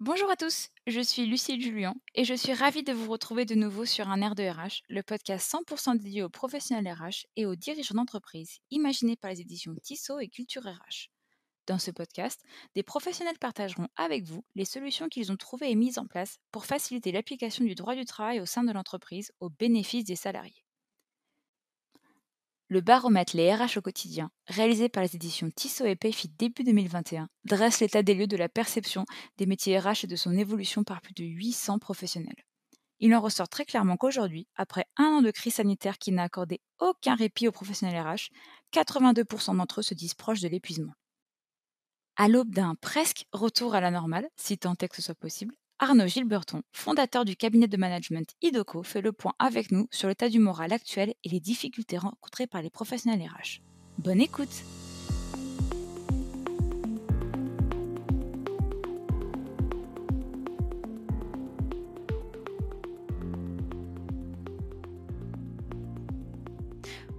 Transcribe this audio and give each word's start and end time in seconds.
Bonjour 0.00 0.30
à 0.30 0.36
tous, 0.36 0.68
je 0.86 1.00
suis 1.00 1.26
Lucille 1.26 1.60
Julien 1.60 1.96
et 2.14 2.22
je 2.22 2.34
suis 2.34 2.52
ravie 2.52 2.84
de 2.84 2.92
vous 2.92 3.10
retrouver 3.10 3.44
de 3.44 3.56
nouveau 3.56 3.84
sur 3.84 4.08
un 4.08 4.22
air 4.22 4.36
de 4.36 4.44
RH, 4.44 4.84
le 4.88 5.02
podcast 5.02 5.52
100% 5.52 5.98
dédié 5.98 6.22
aux 6.22 6.28
professionnels 6.28 6.88
RH 6.92 7.26
et 7.34 7.46
aux 7.46 7.56
dirigeants 7.56 7.96
d'entreprise, 7.96 8.60
imaginé 8.70 9.16
par 9.16 9.32
les 9.32 9.40
éditions 9.40 9.74
Tissot 9.82 10.20
et 10.20 10.28
Culture 10.28 10.62
RH. 10.62 11.10
Dans 11.66 11.80
ce 11.80 11.90
podcast, 11.90 12.40
des 12.76 12.84
professionnels 12.84 13.40
partageront 13.40 13.88
avec 13.96 14.22
vous 14.22 14.44
les 14.54 14.64
solutions 14.64 15.08
qu'ils 15.08 15.32
ont 15.32 15.36
trouvées 15.36 15.72
et 15.72 15.74
mises 15.74 15.98
en 15.98 16.06
place 16.06 16.38
pour 16.52 16.64
faciliter 16.64 17.10
l'application 17.10 17.64
du 17.64 17.74
droit 17.74 17.96
du 17.96 18.04
travail 18.04 18.38
au 18.38 18.46
sein 18.46 18.62
de 18.62 18.70
l'entreprise 18.70 19.32
au 19.40 19.50
bénéfice 19.50 20.04
des 20.04 20.14
salariés. 20.14 20.67
Le 22.70 22.82
baromètre 22.82 23.34
Les 23.34 23.54
RH 23.54 23.78
au 23.78 23.80
quotidien, 23.80 24.30
réalisé 24.46 24.90
par 24.90 25.02
les 25.02 25.16
éditions 25.16 25.50
Tissot 25.50 25.86
et 25.86 25.96
Payfit 25.96 26.28
début 26.28 26.64
2021, 26.64 27.30
dresse 27.44 27.80
l'état 27.80 28.02
des 28.02 28.12
lieux 28.12 28.26
de 28.26 28.36
la 28.36 28.50
perception 28.50 29.06
des 29.38 29.46
métiers 29.46 29.78
RH 29.78 30.04
et 30.04 30.06
de 30.06 30.16
son 30.16 30.36
évolution 30.36 30.84
par 30.84 31.00
plus 31.00 31.14
de 31.14 31.24
800 31.24 31.78
professionnels. 31.78 32.44
Il 33.00 33.14
en 33.14 33.22
ressort 33.22 33.48
très 33.48 33.64
clairement 33.64 33.96
qu'aujourd'hui, 33.96 34.48
après 34.54 34.84
un 34.98 35.04
an 35.04 35.22
de 35.22 35.30
crise 35.30 35.54
sanitaire 35.54 35.96
qui 35.96 36.12
n'a 36.12 36.24
accordé 36.24 36.60
aucun 36.78 37.14
répit 37.14 37.48
aux 37.48 37.52
professionnels 37.52 38.06
RH, 38.06 38.28
82% 38.74 39.56
d'entre 39.56 39.80
eux 39.80 39.82
se 39.82 39.94
disent 39.94 40.12
proches 40.12 40.40
de 40.40 40.48
l'épuisement. 40.48 40.92
À 42.16 42.28
l'aube 42.28 42.50
d'un 42.50 42.74
presque 42.74 43.24
retour 43.32 43.74
à 43.74 43.80
la 43.80 43.90
normale, 43.90 44.28
si 44.36 44.58
tant 44.58 44.74
est 44.74 44.88
que 44.88 44.96
ce 44.96 45.02
soit 45.02 45.14
possible, 45.14 45.54
Arnaud 45.80 46.08
Gilberton, 46.08 46.62
fondateur 46.72 47.24
du 47.24 47.36
cabinet 47.36 47.68
de 47.68 47.76
management 47.76 48.34
IDOCO, 48.42 48.82
fait 48.82 49.00
le 49.00 49.12
point 49.12 49.34
avec 49.38 49.70
nous 49.70 49.86
sur 49.92 50.08
l'état 50.08 50.28
du 50.28 50.40
moral 50.40 50.72
actuel 50.72 51.14
et 51.22 51.28
les 51.28 51.38
difficultés 51.38 51.98
rencontrées 51.98 52.48
par 52.48 52.62
les 52.62 52.70
professionnels 52.70 53.22
RH. 53.22 53.60
Bonne 53.98 54.20
écoute 54.20 54.48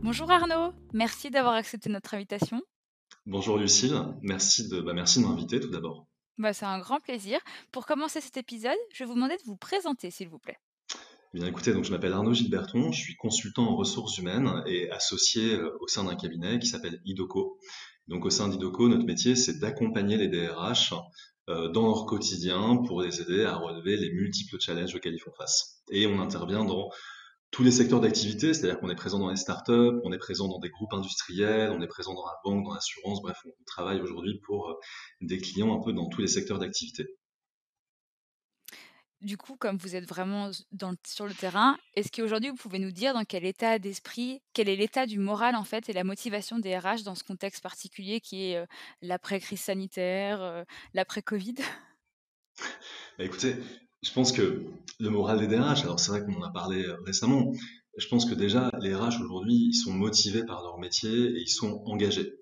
Bonjour 0.01 0.29
Arnaud, 0.29 0.73
merci 0.91 1.29
d'avoir 1.29 1.53
accepté 1.53 1.89
notre 1.89 2.13
invitation. 2.13 2.61
Bonjour 3.25 3.57
Lucille, 3.57 3.95
merci 4.21 4.67
de, 4.67 4.81
bah, 4.81 4.91
de 4.91 5.21
m'inviter 5.21 5.61
tout 5.61 5.69
d'abord. 5.69 6.08
Bah, 6.39 6.53
c'est 6.53 6.65
un 6.65 6.79
grand 6.79 7.01
plaisir. 7.01 7.39
Pour 7.73 7.85
commencer 7.85 8.21
cet 8.21 8.37
épisode, 8.37 8.77
je 8.93 9.03
vais 9.03 9.07
vous 9.07 9.13
demander 9.13 9.35
de 9.35 9.43
vous 9.43 9.57
présenter, 9.57 10.09
s'il 10.09 10.29
vous 10.29 10.39
plaît. 10.39 10.57
Bien 11.33 11.45
écoutez, 11.45 11.73
donc 11.73 11.83
je 11.83 11.91
m'appelle 11.91 12.13
Arnaud 12.13 12.33
Gilberton, 12.33 12.91
je 12.91 12.99
suis 12.99 13.15
consultant 13.17 13.69
en 13.69 13.75
ressources 13.75 14.17
humaines 14.17 14.63
et 14.65 14.89
associé 14.89 15.53
euh, 15.53 15.77
au 15.81 15.87
sein 15.87 16.05
d'un 16.05 16.15
cabinet 16.15 16.57
qui 16.57 16.65
s'appelle 16.65 17.01
IDOCO. 17.05 17.59
Donc 18.07 18.25
au 18.25 18.29
sein 18.29 18.47
d'IDOCO, 18.47 18.87
notre 18.87 19.05
métier, 19.05 19.35
c'est 19.35 19.59
d'accompagner 19.59 20.17
les 20.17 20.29
DRH 20.29 20.93
euh, 21.49 21.67
dans 21.67 21.85
leur 21.85 22.05
quotidien 22.05 22.77
pour 22.87 23.01
les 23.01 23.21
aider 23.21 23.43
à 23.43 23.57
relever 23.57 23.97
les 23.97 24.11
multiples 24.11 24.59
challenges 24.59 24.95
auxquels 24.95 25.13
ils 25.13 25.19
font 25.19 25.33
face. 25.37 25.83
Et 25.91 26.07
on 26.07 26.19
intervient 26.19 26.63
dans 26.63 26.89
tous 27.51 27.63
les 27.63 27.71
secteurs 27.71 27.99
d'activité, 27.99 28.53
c'est-à-dire 28.53 28.79
qu'on 28.79 28.89
est 28.89 28.95
présent 28.95 29.19
dans 29.19 29.29
les 29.29 29.35
startups, 29.35 29.99
on 30.03 30.11
est 30.11 30.17
présent 30.17 30.47
dans 30.47 30.59
des 30.59 30.69
groupes 30.69 30.93
industriels, 30.93 31.71
on 31.71 31.81
est 31.81 31.87
présent 31.87 32.13
dans 32.13 32.25
la 32.25 32.37
banque, 32.43 32.63
dans 32.63 32.73
l'assurance, 32.73 33.21
bref, 33.21 33.37
on 33.45 33.63
travaille 33.65 34.01
aujourd'hui 34.01 34.39
pour 34.45 34.69
euh, 34.69 34.75
des 35.21 35.39
clients 35.39 35.75
un 35.75 35.83
peu 35.83 35.93
dans 35.93 36.07
tous 36.09 36.21
les 36.21 36.27
secteurs 36.27 36.59
d'activité. 36.59 37.07
Du 39.21 39.35
coup, 39.35 39.57
comme 39.57 39.75
vous 39.75 39.97
êtes 39.97 40.07
vraiment 40.07 40.49
sur 41.05 41.25
le 41.25 41.33
terrain, 41.33 41.77
est-ce 41.95 42.09
qu'aujourd'hui 42.09 42.51
vous 42.51 42.55
pouvez 42.55 42.79
nous 42.79 42.91
dire 42.91 43.13
dans 43.13 43.25
quel 43.25 43.43
état 43.43 43.77
d'esprit, 43.77 44.41
quel 44.53 44.69
est 44.69 44.77
l'état 44.77 45.05
du 45.07 45.19
moral 45.19 45.55
en 45.55 45.65
fait 45.65 45.89
et 45.89 45.93
la 45.93 46.05
motivation 46.05 46.57
des 46.57 46.77
RH 46.77 47.03
dans 47.03 47.15
ce 47.15 47.25
contexte 47.25 47.61
particulier 47.61 48.21
qui 48.21 48.51
est 48.51 48.57
euh, 48.57 48.65
l'après-crise 49.01 49.59
sanitaire, 49.59 50.41
euh, 50.41 50.63
l'après-Covid? 50.93 51.55
Bah, 53.17 53.25
Écoutez, 53.25 53.55
je 54.01 54.11
pense 54.11 54.31
que 54.31 54.63
le 54.99 55.09
moral 55.09 55.39
des 55.39 55.47
DRH, 55.47 55.83
alors 55.83 55.99
c'est 55.99 56.11
vrai 56.11 56.23
qu'on 56.23 56.39
en 56.41 56.43
a 56.43 56.51
parlé 56.51 56.85
euh, 56.85 56.95
récemment, 57.05 57.51
je 57.97 58.07
pense 58.07 58.25
que 58.25 58.33
déjà 58.33 58.71
les 58.79 58.95
RH 58.95 59.21
aujourd'hui, 59.21 59.69
ils 59.69 59.73
sont 59.73 59.91
motivés 59.91 60.45
par 60.45 60.61
leur 60.61 60.77
métier 60.77 61.11
et 61.11 61.41
ils 61.41 61.49
sont 61.49 61.81
engagés. 61.85 62.33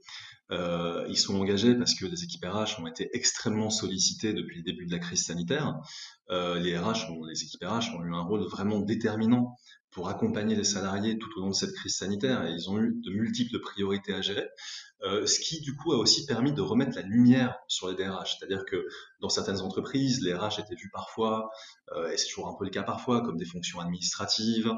Euh, 0.51 1.05
ils 1.09 1.17
sont 1.17 1.35
engagés 1.35 1.75
parce 1.75 1.93
que 1.93 2.05
les 2.05 2.23
équipes 2.23 2.45
RH 2.45 2.79
ont 2.81 2.87
été 2.87 3.09
extrêmement 3.13 3.69
sollicitées 3.69 4.33
depuis 4.33 4.57
le 4.57 4.63
début 4.63 4.85
de 4.85 4.91
la 4.91 4.99
crise 4.99 5.25
sanitaire. 5.25 5.75
Euh, 6.29 6.59
les 6.59 6.77
RH, 6.77 7.11
ont, 7.11 7.25
les 7.25 7.43
équipes 7.43 7.63
RH 7.63 7.95
ont 7.97 8.03
eu 8.03 8.13
un 8.13 8.21
rôle 8.21 8.43
vraiment 8.47 8.79
déterminant 8.79 9.57
pour 9.91 10.09
accompagner 10.09 10.55
les 10.55 10.63
salariés 10.63 11.17
tout 11.17 11.29
au 11.37 11.41
long 11.41 11.49
de 11.49 11.55
cette 11.55 11.73
crise 11.73 11.95
sanitaire 11.95 12.45
et 12.45 12.51
ils 12.51 12.69
ont 12.69 12.79
eu 12.79 12.93
de 13.03 13.11
multiples 13.11 13.59
priorités 13.59 14.13
à 14.13 14.21
gérer. 14.21 14.47
Euh, 15.03 15.25
ce 15.27 15.39
qui 15.39 15.61
du 15.61 15.75
coup 15.75 15.93
a 15.93 15.97
aussi 15.97 16.25
permis 16.25 16.53
de 16.53 16.61
remettre 16.61 16.95
la 16.95 17.03
lumière 17.03 17.55
sur 17.67 17.89
les 17.89 17.95
DRH. 17.95 18.37
C'est-à-dire 18.37 18.65
que 18.65 18.87
dans 19.21 19.29
certaines 19.29 19.61
entreprises, 19.61 20.21
les 20.21 20.33
RH 20.33 20.59
étaient 20.59 20.75
vus 20.75 20.89
parfois, 20.91 21.49
euh, 21.93 22.11
et 22.11 22.17
c'est 22.17 22.27
toujours 22.27 22.47
un 22.47 22.55
peu 22.57 22.65
le 22.65 22.71
cas 22.71 22.83
parfois, 22.83 23.21
comme 23.21 23.37
des 23.37 23.45
fonctions 23.45 23.79
administratives 23.79 24.71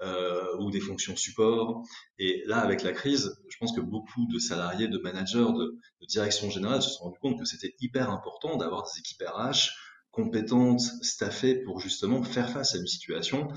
euh, 0.00 0.56
ou 0.58 0.70
des 0.70 0.80
fonctions 0.80 1.16
support. 1.16 1.82
Et 2.18 2.42
là, 2.46 2.58
avec 2.58 2.82
la 2.82 2.92
crise, 2.92 3.36
je 3.48 3.56
pense 3.58 3.74
que 3.74 3.80
beaucoup 3.80 4.26
de 4.26 4.38
salariés, 4.38 4.88
de 4.88 4.98
managers, 4.98 5.38
de, 5.38 5.78
de 6.00 6.06
direction 6.06 6.50
générale 6.50 6.82
se 6.82 6.90
sont 6.90 7.04
rendus 7.04 7.18
compte 7.20 7.38
que 7.38 7.44
c'était 7.44 7.74
hyper 7.80 8.10
important 8.10 8.56
d'avoir 8.56 8.82
des 8.84 9.00
équipes 9.00 9.22
RH 9.26 9.70
compétentes, 10.10 10.80
staffées 11.02 11.56
pour 11.62 11.80
justement 11.80 12.22
faire 12.22 12.50
face 12.50 12.74
à 12.74 12.78
une 12.78 12.86
situation 12.86 13.48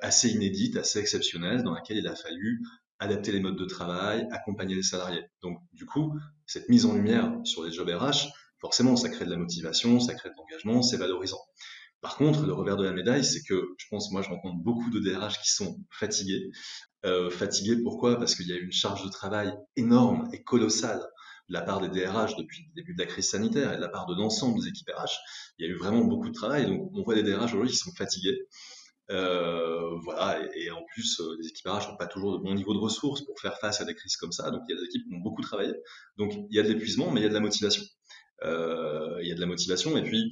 assez 0.00 0.30
inédite, 0.30 0.76
assez 0.76 0.98
exceptionnelle, 1.00 1.62
dans 1.62 1.74
laquelle 1.74 1.98
il 1.98 2.06
a 2.06 2.14
fallu 2.14 2.62
adapter 2.98 3.32
les 3.32 3.40
modes 3.40 3.58
de 3.58 3.64
travail, 3.64 4.26
accompagner 4.30 4.74
les 4.74 4.82
salariés. 4.82 5.24
Donc, 5.42 5.58
du 5.72 5.86
coup, 5.86 6.18
cette 6.46 6.68
mise 6.68 6.84
en 6.84 6.94
lumière 6.94 7.32
sur 7.44 7.64
les 7.64 7.70
jobs 7.70 7.88
RH, 7.88 8.28
forcément, 8.60 8.96
ça 8.96 9.08
crée 9.08 9.24
de 9.24 9.30
la 9.30 9.36
motivation, 9.36 10.00
ça 10.00 10.14
crée 10.14 10.30
de 10.30 10.34
l'engagement, 10.36 10.82
c'est 10.82 10.96
valorisant. 10.96 11.40
Par 12.00 12.16
contre, 12.16 12.46
le 12.46 12.52
revers 12.52 12.76
de 12.76 12.84
la 12.84 12.92
médaille, 12.92 13.24
c'est 13.24 13.42
que 13.42 13.74
je 13.76 13.86
pense, 13.90 14.12
moi, 14.12 14.22
je 14.22 14.28
rencontre 14.28 14.58
beaucoup 14.62 14.88
de 14.90 15.00
DRH 15.00 15.40
qui 15.40 15.50
sont 15.50 15.78
fatigués. 15.90 16.50
Euh, 17.04 17.30
fatigués, 17.30 17.76
pourquoi? 17.82 18.16
Parce 18.18 18.34
qu'il 18.34 18.46
y 18.46 18.52
a 18.52 18.56
eu 18.56 18.64
une 18.64 18.72
charge 18.72 19.04
de 19.04 19.10
travail 19.10 19.52
énorme 19.76 20.28
et 20.32 20.42
colossale 20.42 21.00
de 21.48 21.54
la 21.54 21.62
part 21.62 21.80
des 21.80 21.88
DRH 21.88 22.36
depuis 22.36 22.66
le 22.68 22.74
début 22.74 22.94
de 22.94 23.00
la 23.00 23.06
crise 23.06 23.28
sanitaire 23.30 23.72
et 23.72 23.76
de 23.76 23.80
la 23.80 23.88
part 23.88 24.06
de 24.06 24.14
l'ensemble 24.14 24.60
des 24.60 24.68
équipes 24.68 24.90
RH. 24.90 25.10
Il 25.58 25.66
y 25.66 25.68
a 25.68 25.72
eu 25.72 25.76
vraiment 25.76 26.04
beaucoup 26.04 26.28
de 26.28 26.34
travail, 26.34 26.66
donc 26.66 26.90
on 26.92 27.02
voit 27.02 27.14
des 27.14 27.22
DRH 27.22 27.52
aujourd'hui 27.52 27.70
qui 27.70 27.78
sont 27.78 27.92
fatigués. 27.92 28.46
Euh, 29.10 29.98
voilà, 30.04 30.38
et, 30.54 30.70
en 30.70 30.82
plus, 30.92 31.18
euh, 31.20 31.36
les 31.40 31.48
équipes 31.48 31.66
RH 31.66 31.88
n'ont 31.88 31.96
pas 31.96 32.06
toujours 32.06 32.38
de 32.38 32.44
bon 32.44 32.54
niveau 32.54 32.74
de 32.74 32.78
ressources 32.78 33.22
pour 33.22 33.40
faire 33.40 33.56
face 33.58 33.80
à 33.80 33.84
des 33.84 33.94
crises 33.94 34.16
comme 34.16 34.32
ça. 34.32 34.50
Donc, 34.50 34.62
il 34.68 34.74
y 34.74 34.78
a 34.78 34.80
des 34.80 34.86
équipes 34.86 35.08
qui 35.08 35.14
ont 35.14 35.20
beaucoup 35.20 35.42
travaillé. 35.42 35.72
Donc, 36.16 36.32
il 36.34 36.54
y 36.54 36.60
a 36.60 36.62
de 36.62 36.68
l'épuisement, 36.68 37.10
mais 37.10 37.20
il 37.20 37.22
y 37.24 37.26
a 37.26 37.30
de 37.30 37.34
la 37.34 37.40
motivation. 37.40 37.82
Il 38.42 39.26
y 39.26 39.32
a 39.32 39.34
de 39.34 39.40
la 39.40 39.46
motivation. 39.46 39.96
Et 39.96 40.02
puis, 40.02 40.30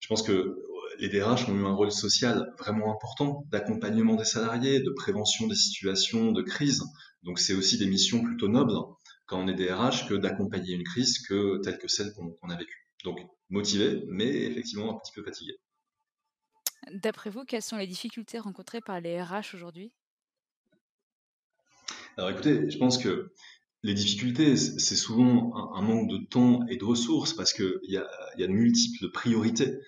je 0.00 0.08
pense 0.08 0.22
que 0.22 0.56
les 0.98 1.08
DRH 1.08 1.48
ont 1.48 1.54
eu 1.54 1.64
un 1.64 1.74
rôle 1.74 1.92
social 1.92 2.52
vraiment 2.58 2.92
important 2.92 3.44
d'accompagnement 3.50 4.14
des 4.14 4.24
salariés, 4.24 4.80
de 4.80 4.90
prévention 4.90 5.46
des 5.46 5.54
situations 5.54 6.32
de 6.32 6.42
crise. 6.42 6.82
Donc, 7.22 7.38
c'est 7.38 7.54
aussi 7.54 7.78
des 7.78 7.86
missions 7.86 8.22
plutôt 8.22 8.48
nobles 8.48 8.74
quand 9.26 9.40
on 9.40 9.48
est 9.48 9.54
DRH 9.54 10.08
que 10.08 10.14
d'accompagner 10.14 10.74
une 10.74 10.84
crise 10.84 11.18
que 11.26 11.60
telle 11.62 11.78
que 11.78 11.88
celle 11.88 12.12
qu'on 12.12 12.48
a 12.48 12.56
vécue. 12.56 12.86
Donc, 13.04 13.18
motivé, 13.50 14.04
mais 14.08 14.26
effectivement 14.26 14.94
un 14.94 14.98
petit 14.98 15.12
peu 15.12 15.22
fatigué. 15.22 15.58
D'après 16.92 17.30
vous, 17.30 17.44
quelles 17.44 17.62
sont 17.62 17.76
les 17.76 17.86
difficultés 17.86 18.38
rencontrées 18.38 18.80
par 18.80 19.00
les 19.00 19.20
RH 19.20 19.54
aujourd'hui? 19.54 19.92
Alors 22.16 22.30
écoutez, 22.30 22.70
je 22.70 22.78
pense 22.78 22.96
que 22.96 23.32
les 23.82 23.94
difficultés, 23.94 24.56
c'est 24.56 24.96
souvent 24.96 25.74
un, 25.74 25.82
manque 25.82 26.08
de 26.08 26.18
temps 26.18 26.66
et 26.68 26.76
de 26.76 26.84
ressources 26.84 27.34
parce 27.34 27.52
qu'il 27.52 27.78
y 27.84 27.96
a, 27.96 28.08
y 28.36 28.42
a 28.42 28.46
de 28.46 28.52
multiples 28.52 29.10
priorités 29.10 29.78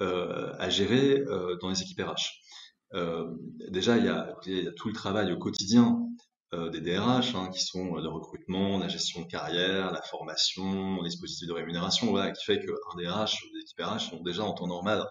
à 0.00 0.68
gérer 0.68 1.20
euh, 1.20 1.56
dans 1.60 1.70
les 1.70 1.82
équipes 1.82 2.00
RH. 2.00 2.14
Euh, 2.94 3.26
déjà, 3.70 3.96
il 3.96 4.04
y, 4.04 4.08
a, 4.08 4.34
tout 4.76 4.88
le 4.88 4.94
travail 4.94 5.32
au 5.32 5.38
quotidien 5.38 5.98
des 6.70 6.82
DRH, 6.82 7.34
hein, 7.34 7.48
qui 7.50 7.64
sont 7.64 7.94
le 7.94 8.08
recrutement, 8.10 8.78
la 8.78 8.88
gestion 8.88 9.22
de 9.22 9.26
carrière, 9.26 9.90
la 9.90 10.02
formation, 10.02 11.00
les 11.00 11.08
dispositifs 11.08 11.48
de 11.48 11.52
rémunération, 11.54 12.10
voilà, 12.10 12.30
qui 12.30 12.44
fait 12.44 12.60
qu'un 12.60 13.02
DRH, 13.02 13.38
des 13.54 13.60
équipes 13.60 13.80
RH 13.80 14.10
sont 14.10 14.22
déjà 14.22 14.44
en 14.44 14.52
temps 14.52 14.66
normal 14.66 15.08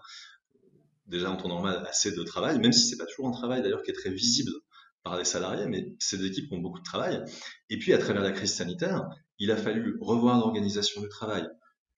déjà 1.06 1.30
en 1.30 1.36
temps 1.36 1.48
normal 1.48 1.84
assez 1.88 2.12
de 2.12 2.22
travail, 2.22 2.58
même 2.58 2.72
si 2.72 2.88
c'est 2.88 2.96
pas 2.96 3.06
toujours 3.06 3.28
un 3.28 3.32
travail 3.32 3.62
d'ailleurs 3.62 3.82
qui 3.82 3.90
est 3.90 3.94
très 3.94 4.10
visible 4.10 4.52
par 5.02 5.18
les 5.18 5.24
salariés, 5.24 5.66
mais 5.66 5.94
ces 5.98 6.24
équipes 6.24 6.52
ont 6.52 6.58
beaucoup 6.58 6.78
de 6.78 6.84
travail. 6.84 7.22
Et 7.70 7.78
puis 7.78 7.92
à 7.92 7.98
travers 7.98 8.22
la 8.22 8.32
crise 8.32 8.54
sanitaire, 8.54 9.08
il 9.38 9.50
a 9.50 9.56
fallu 9.56 9.98
revoir 10.00 10.38
l'organisation 10.38 11.00
du 11.00 11.08
travail, 11.08 11.48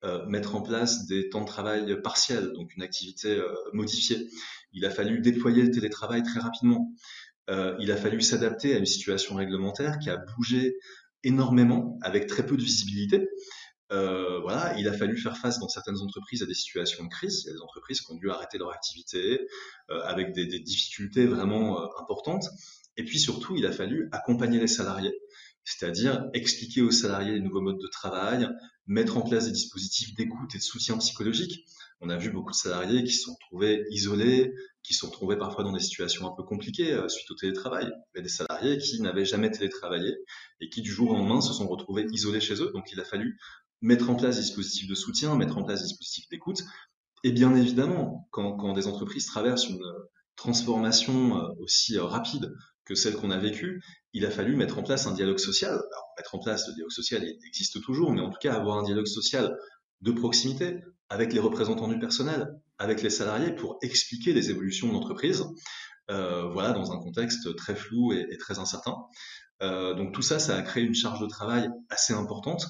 euh, 0.05 0.23
mettre 0.27 0.55
en 0.55 0.61
place 0.61 1.07
des 1.07 1.29
temps 1.29 1.41
de 1.41 1.47
travail 1.47 1.99
partiels, 2.03 2.53
donc 2.53 2.75
une 2.75 2.83
activité 2.83 3.29
euh, 3.29 3.51
modifiée. 3.73 4.29
Il 4.71 4.85
a 4.85 4.91
fallu 4.91 5.19
déployer 5.19 5.63
le 5.63 5.71
télétravail 5.71 6.21
très 6.21 6.39
rapidement. 6.39 6.91
Euh, 7.49 7.75
il 7.79 7.91
a 7.91 7.97
fallu 7.97 8.21
s'adapter 8.21 8.75
à 8.75 8.77
une 8.77 8.85
situation 8.85 9.33
réglementaire 9.35 9.97
qui 9.97 10.11
a 10.11 10.17
bougé 10.17 10.77
énormément 11.23 11.97
avec 12.03 12.27
très 12.27 12.45
peu 12.45 12.55
de 12.55 12.61
visibilité. 12.61 13.27
Voilà, 13.89 14.75
il 14.77 14.87
a 14.87 14.93
fallu 14.93 15.17
faire 15.17 15.37
face 15.37 15.57
dans 15.57 15.69
certaines 15.69 15.99
entreprises 16.01 16.43
à 16.43 16.45
des 16.45 16.53
situations 16.53 17.03
de 17.03 17.09
crise. 17.09 17.43
Il 17.43 17.47
y 17.47 17.49
a 17.49 17.53
des 17.53 17.61
entreprises 17.61 18.01
qui 18.01 18.11
ont 18.11 18.15
dû 18.15 18.29
arrêter 18.29 18.57
leur 18.57 18.71
activité 18.71 19.39
avec 19.89 20.33
des, 20.33 20.45
difficultés 20.59 21.25
vraiment 21.25 21.81
importantes. 21.99 22.45
Et 22.97 23.05
puis 23.05 23.17
surtout, 23.17 23.55
il 23.55 23.65
a 23.65 23.71
fallu 23.71 24.09
accompagner 24.11 24.59
les 24.59 24.67
salariés, 24.67 25.17
c'est-à-dire 25.63 26.25
expliquer 26.33 26.81
aux 26.81 26.91
salariés 26.91 27.33
les 27.33 27.39
nouveaux 27.39 27.61
modes 27.61 27.79
de 27.79 27.87
travail, 27.87 28.49
mettre 28.87 29.17
en 29.17 29.21
place 29.21 29.45
des 29.45 29.51
dispositifs 29.51 30.13
d'écoute 30.15 30.53
et 30.53 30.57
de 30.57 30.63
soutien 30.63 30.97
psychologique. 30.97 31.65
on 32.01 32.09
a 32.09 32.17
vu 32.17 32.29
beaucoup 32.29 32.51
de 32.51 32.55
salariés 32.55 33.03
qui 33.03 33.13
se 33.13 33.23
sont 33.23 33.33
retrouvés 33.33 33.85
isolés, 33.89 34.53
qui 34.83 34.93
se 34.93 34.99
sont 34.99 35.07
retrouvés 35.07 35.37
parfois 35.37 35.63
dans 35.63 35.71
des 35.71 35.79
situations 35.79 36.27
un 36.31 36.35
peu 36.35 36.43
compliquées 36.43 36.93
euh, 36.93 37.07
suite 37.09 37.29
au 37.31 37.35
télétravail. 37.35 37.91
Il 38.13 38.17
y 38.17 38.19
a 38.19 38.23
des 38.23 38.29
salariés 38.29 38.77
qui 38.77 39.01
n'avaient 39.01 39.25
jamais 39.25 39.49
télétravaillé 39.49 40.15
et 40.61 40.69
qui 40.69 40.81
du 40.81 40.91
jour 40.91 41.11
au 41.11 41.15
lendemain 41.15 41.41
se 41.41 41.53
sont 41.53 41.67
retrouvés 41.67 42.05
isolés 42.11 42.41
chez 42.41 42.61
eux. 42.61 42.71
Donc 42.73 42.91
il 42.91 42.99
a 42.99 43.05
fallu 43.05 43.39
mettre 43.81 44.09
en 44.09 44.15
place 44.15 44.35
des 44.35 44.41
dispositifs 44.43 44.87
de 44.87 44.95
soutien, 44.95 45.35
mettre 45.35 45.57
en 45.57 45.63
place 45.63 45.81
des 45.81 45.87
dispositifs 45.87 46.29
d'écoute. 46.29 46.63
Et 47.23 47.31
bien 47.31 47.55
évidemment, 47.55 48.27
quand, 48.31 48.73
des 48.73 48.87
entreprises 48.87 49.25
traversent 49.25 49.67
une 49.67 49.81
transformation 50.35 51.37
euh, 51.37 51.47
aussi 51.59 51.97
euh, 51.97 52.03
rapide 52.03 52.53
que 52.85 52.95
celle 52.95 53.15
qu'on 53.15 53.31
a 53.31 53.37
vécue, 53.37 53.81
il 54.13 54.25
a 54.25 54.31
fallu 54.31 54.55
mettre 54.55 54.77
en 54.77 54.83
place 54.83 55.07
un 55.07 55.13
dialogue 55.13 55.39
social. 55.39 55.73
Alors, 55.73 56.07
mettre 56.17 56.35
en 56.35 56.39
place 56.39 56.67
le 56.67 56.73
dialogue 56.73 56.91
social, 56.91 57.23
il 57.23 57.47
existe 57.47 57.81
toujours, 57.81 58.11
mais 58.11 58.21
en 58.21 58.29
tout 58.29 58.37
cas 58.39 58.53
avoir 58.53 58.77
un 58.77 58.83
dialogue 58.83 59.07
social 59.07 59.57
de 60.01 60.11
proximité 60.11 60.81
avec 61.09 61.33
les 61.33 61.39
représentants 61.39 61.87
du 61.87 61.99
personnel, 61.99 62.47
avec 62.77 63.01
les 63.01 63.09
salariés, 63.09 63.53
pour 63.53 63.77
expliquer 63.81 64.33
les 64.33 64.49
évolutions 64.49 64.87
de 64.87 64.93
l'entreprise. 64.93 65.43
Euh, 66.11 66.47
voilà, 66.51 66.71
dans 66.71 66.91
un 66.91 66.99
contexte 66.99 67.55
très 67.55 67.75
flou 67.75 68.13
et, 68.13 68.37
très 68.37 68.59
incertain. 68.59 68.95
Euh, 69.63 69.95
donc 69.95 70.13
tout 70.13 70.21
ça, 70.21 70.37
ça 70.37 70.55
a 70.55 70.61
créé 70.61 70.83
une 70.83 70.93
charge 70.93 71.19
de 71.19 71.27
travail 71.27 71.67
assez 71.89 72.13
importante 72.13 72.67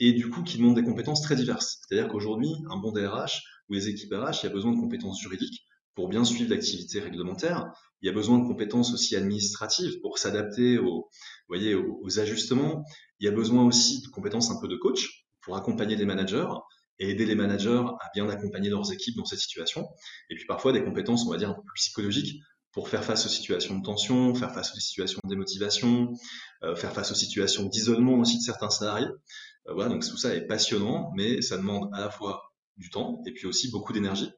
et 0.00 0.12
du 0.12 0.30
coup 0.30 0.42
qui 0.42 0.56
demande 0.56 0.74
des 0.74 0.82
compétences 0.82 1.22
très 1.22 1.36
diverses. 1.36 1.78
C'est-à-dire 1.82 2.10
qu'aujourd'hui, 2.10 2.50
un 2.70 2.78
bon 2.78 2.90
DRH 2.90 3.42
ou 3.68 3.74
les 3.74 3.88
équipes 3.88 4.12
RH, 4.12 4.42
il 4.42 4.46
y 4.46 4.50
a 4.50 4.52
besoin 4.52 4.72
de 4.72 4.80
compétences 4.80 5.20
juridiques 5.20 5.64
pour 5.94 6.08
bien 6.08 6.24
suivre 6.24 6.50
l'activité 6.50 7.00
réglementaire. 7.00 7.70
Il 8.00 8.06
y 8.06 8.08
a 8.08 8.12
besoin 8.12 8.38
de 8.38 8.46
compétences 8.46 8.92
aussi 8.92 9.14
administratives 9.16 10.00
pour 10.00 10.18
s'adapter 10.18 10.78
aux, 10.78 11.08
voyez, 11.48 11.74
aux, 11.74 12.18
ajustements. 12.18 12.84
Il 13.20 13.26
y 13.26 13.28
a 13.28 13.32
besoin 13.32 13.64
aussi 13.64 14.02
de 14.02 14.08
compétences 14.08 14.50
un 14.50 14.60
peu 14.60 14.68
de 14.68 14.76
coach 14.76 15.26
pour 15.42 15.56
accompagner 15.56 15.96
les 15.96 16.06
managers 16.06 16.48
et 16.98 17.10
aider 17.10 17.26
les 17.26 17.34
managers 17.34 17.82
à 18.00 18.10
bien 18.14 18.28
accompagner 18.28 18.70
leurs 18.70 18.92
équipes 18.92 19.16
dans 19.16 19.24
cette 19.24 19.38
situation. 19.38 19.88
Et 20.30 20.34
puis 20.34 20.46
parfois 20.46 20.72
des 20.72 20.82
compétences, 20.82 21.26
on 21.26 21.30
va 21.30 21.36
dire, 21.36 21.50
un 21.50 21.54
peu 21.54 21.62
plus 21.62 21.74
psychologiques 21.76 22.40
pour 22.72 22.88
faire 22.88 23.04
face 23.04 23.26
aux 23.26 23.28
situations 23.28 23.78
de 23.78 23.82
tension, 23.82 24.34
faire 24.34 24.52
face 24.52 24.74
aux 24.74 24.80
situations 24.80 25.20
de 25.24 25.28
démotivation, 25.28 26.12
euh, 26.62 26.74
faire 26.74 26.92
face 26.92 27.12
aux 27.12 27.14
situations 27.14 27.64
d'isolement 27.64 28.14
aussi 28.14 28.38
de 28.38 28.42
certains 28.42 28.70
salariés. 28.70 29.08
Euh, 29.68 29.74
voilà, 29.74 29.90
donc 29.90 30.06
tout 30.06 30.16
ça 30.16 30.34
est 30.34 30.46
passionnant, 30.46 31.12
mais 31.14 31.42
ça 31.42 31.58
demande 31.58 31.90
à 31.92 32.00
la 32.00 32.10
fois 32.10 32.42
du 32.78 32.88
temps 32.88 33.22
et 33.26 33.32
puis 33.32 33.46
aussi 33.46 33.70
beaucoup 33.70 33.92
d'énergie. 33.92 34.30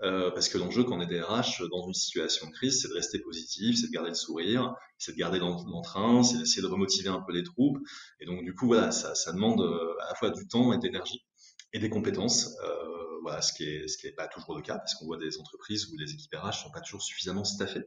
Euh, 0.00 0.32
parce 0.32 0.48
que 0.48 0.58
l'enjeu 0.58 0.82
quand 0.82 0.98
on 0.98 1.00
est 1.00 1.06
DRH 1.06 1.62
dans 1.70 1.86
une 1.86 1.94
situation 1.94 2.48
de 2.48 2.52
crise, 2.52 2.80
c'est 2.82 2.88
de 2.88 2.94
rester 2.94 3.20
positif, 3.20 3.76
c'est 3.78 3.86
de 3.86 3.92
garder 3.92 4.08
le 4.08 4.16
sourire, 4.16 4.74
c'est 4.98 5.12
de 5.12 5.16
garder 5.16 5.38
l'entrain, 5.38 6.24
c'est 6.24 6.38
d'essayer 6.38 6.62
de 6.62 6.66
remotiver 6.66 7.08
un 7.08 7.20
peu 7.20 7.32
les 7.32 7.44
troupes. 7.44 7.78
Et 8.20 8.26
donc 8.26 8.42
du 8.42 8.54
coup, 8.54 8.66
voilà, 8.66 8.90
ça, 8.90 9.14
ça 9.14 9.32
demande 9.32 9.60
euh, 9.60 9.94
à 10.02 10.08
la 10.08 10.14
fois 10.16 10.30
du 10.30 10.46
temps 10.48 10.72
et 10.72 10.78
d'énergie 10.78 11.24
et 11.72 11.78
des 11.78 11.88
compétences. 11.88 12.56
Euh, 12.64 13.20
voilà, 13.22 13.40
ce 13.42 13.52
qui 13.52 13.64
est 13.64 13.86
ce 13.86 13.96
qui 13.96 14.08
est 14.08 14.12
pas 14.12 14.26
toujours 14.26 14.56
le 14.56 14.62
cas, 14.62 14.78
parce 14.78 14.94
qu'on 14.96 15.06
voit 15.06 15.18
des 15.18 15.38
entreprises 15.38 15.86
où 15.86 15.96
les 15.96 16.12
équipes 16.12 16.34
RH 16.34 16.64
sont 16.64 16.70
pas 16.72 16.80
toujours 16.80 17.02
suffisamment 17.02 17.44
staffées. 17.44 17.84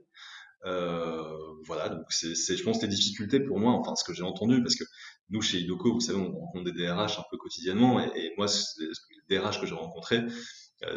Euh, 0.65 1.37
voilà, 1.65 1.89
donc 1.89 2.05
c'est, 2.09 2.33
je 2.57 2.63
pense, 2.63 2.79
des 2.79 2.87
difficultés 2.87 3.39
pour 3.39 3.59
moi, 3.59 3.73
enfin 3.73 3.95
ce 3.95 4.03
que 4.03 4.13
j'ai 4.13 4.23
entendu, 4.23 4.63
parce 4.63 4.75
que 4.75 4.85
nous 5.29 5.41
chez 5.41 5.59
Idoco, 5.59 5.93
vous 5.93 5.99
savez, 5.99 6.17
on 6.17 6.31
rencontre 6.31 6.71
des 6.71 6.71
DRH 6.71 7.19
un 7.19 7.25
peu 7.29 7.37
quotidiennement, 7.37 7.99
et, 7.99 8.09
et 8.15 8.33
moi, 8.37 8.47
les 8.79 9.37
DRH 9.37 9.59
que 9.59 9.67
j'ai 9.67 9.75
rencontrés, 9.75 10.23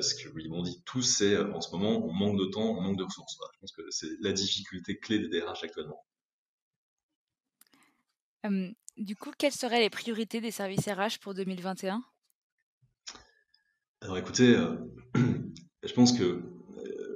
ce 0.01 0.15
qu'ils 0.15 0.51
m'ont 0.51 0.63
dit 0.63 0.83
tous, 0.85 1.03
c'est 1.03 1.35
euh, 1.35 1.53
en 1.53 1.61
ce 1.61 1.71
moment, 1.73 2.05
on 2.05 2.13
manque 2.13 2.39
de 2.39 2.47
temps, 2.47 2.77
on 2.77 2.81
manque 2.81 2.99
de 2.99 3.05
ressources. 3.05 3.39
je 3.55 3.59
pense 3.61 3.73
que 3.73 3.83
c'est 3.91 4.11
la 4.21 4.33
difficulté 4.33 4.99
clé 4.99 5.19
des 5.19 5.29
DRH 5.29 5.65
actuellement. 5.65 6.05
du 8.97 9.17
coup, 9.17 9.31
quelles 9.37 9.53
seraient 9.53 9.81
les 9.81 9.91
priorités 9.91 10.41
des 10.41 10.51
services 10.51 10.89
RH 10.89 11.21
pour 11.21 11.35
2021 11.35 12.03
Alors 14.01 14.19
écoutez, 14.19 14.57
euh, 14.57 14.77
je 15.83 15.93
pense 15.93 16.13
que, 16.13 16.43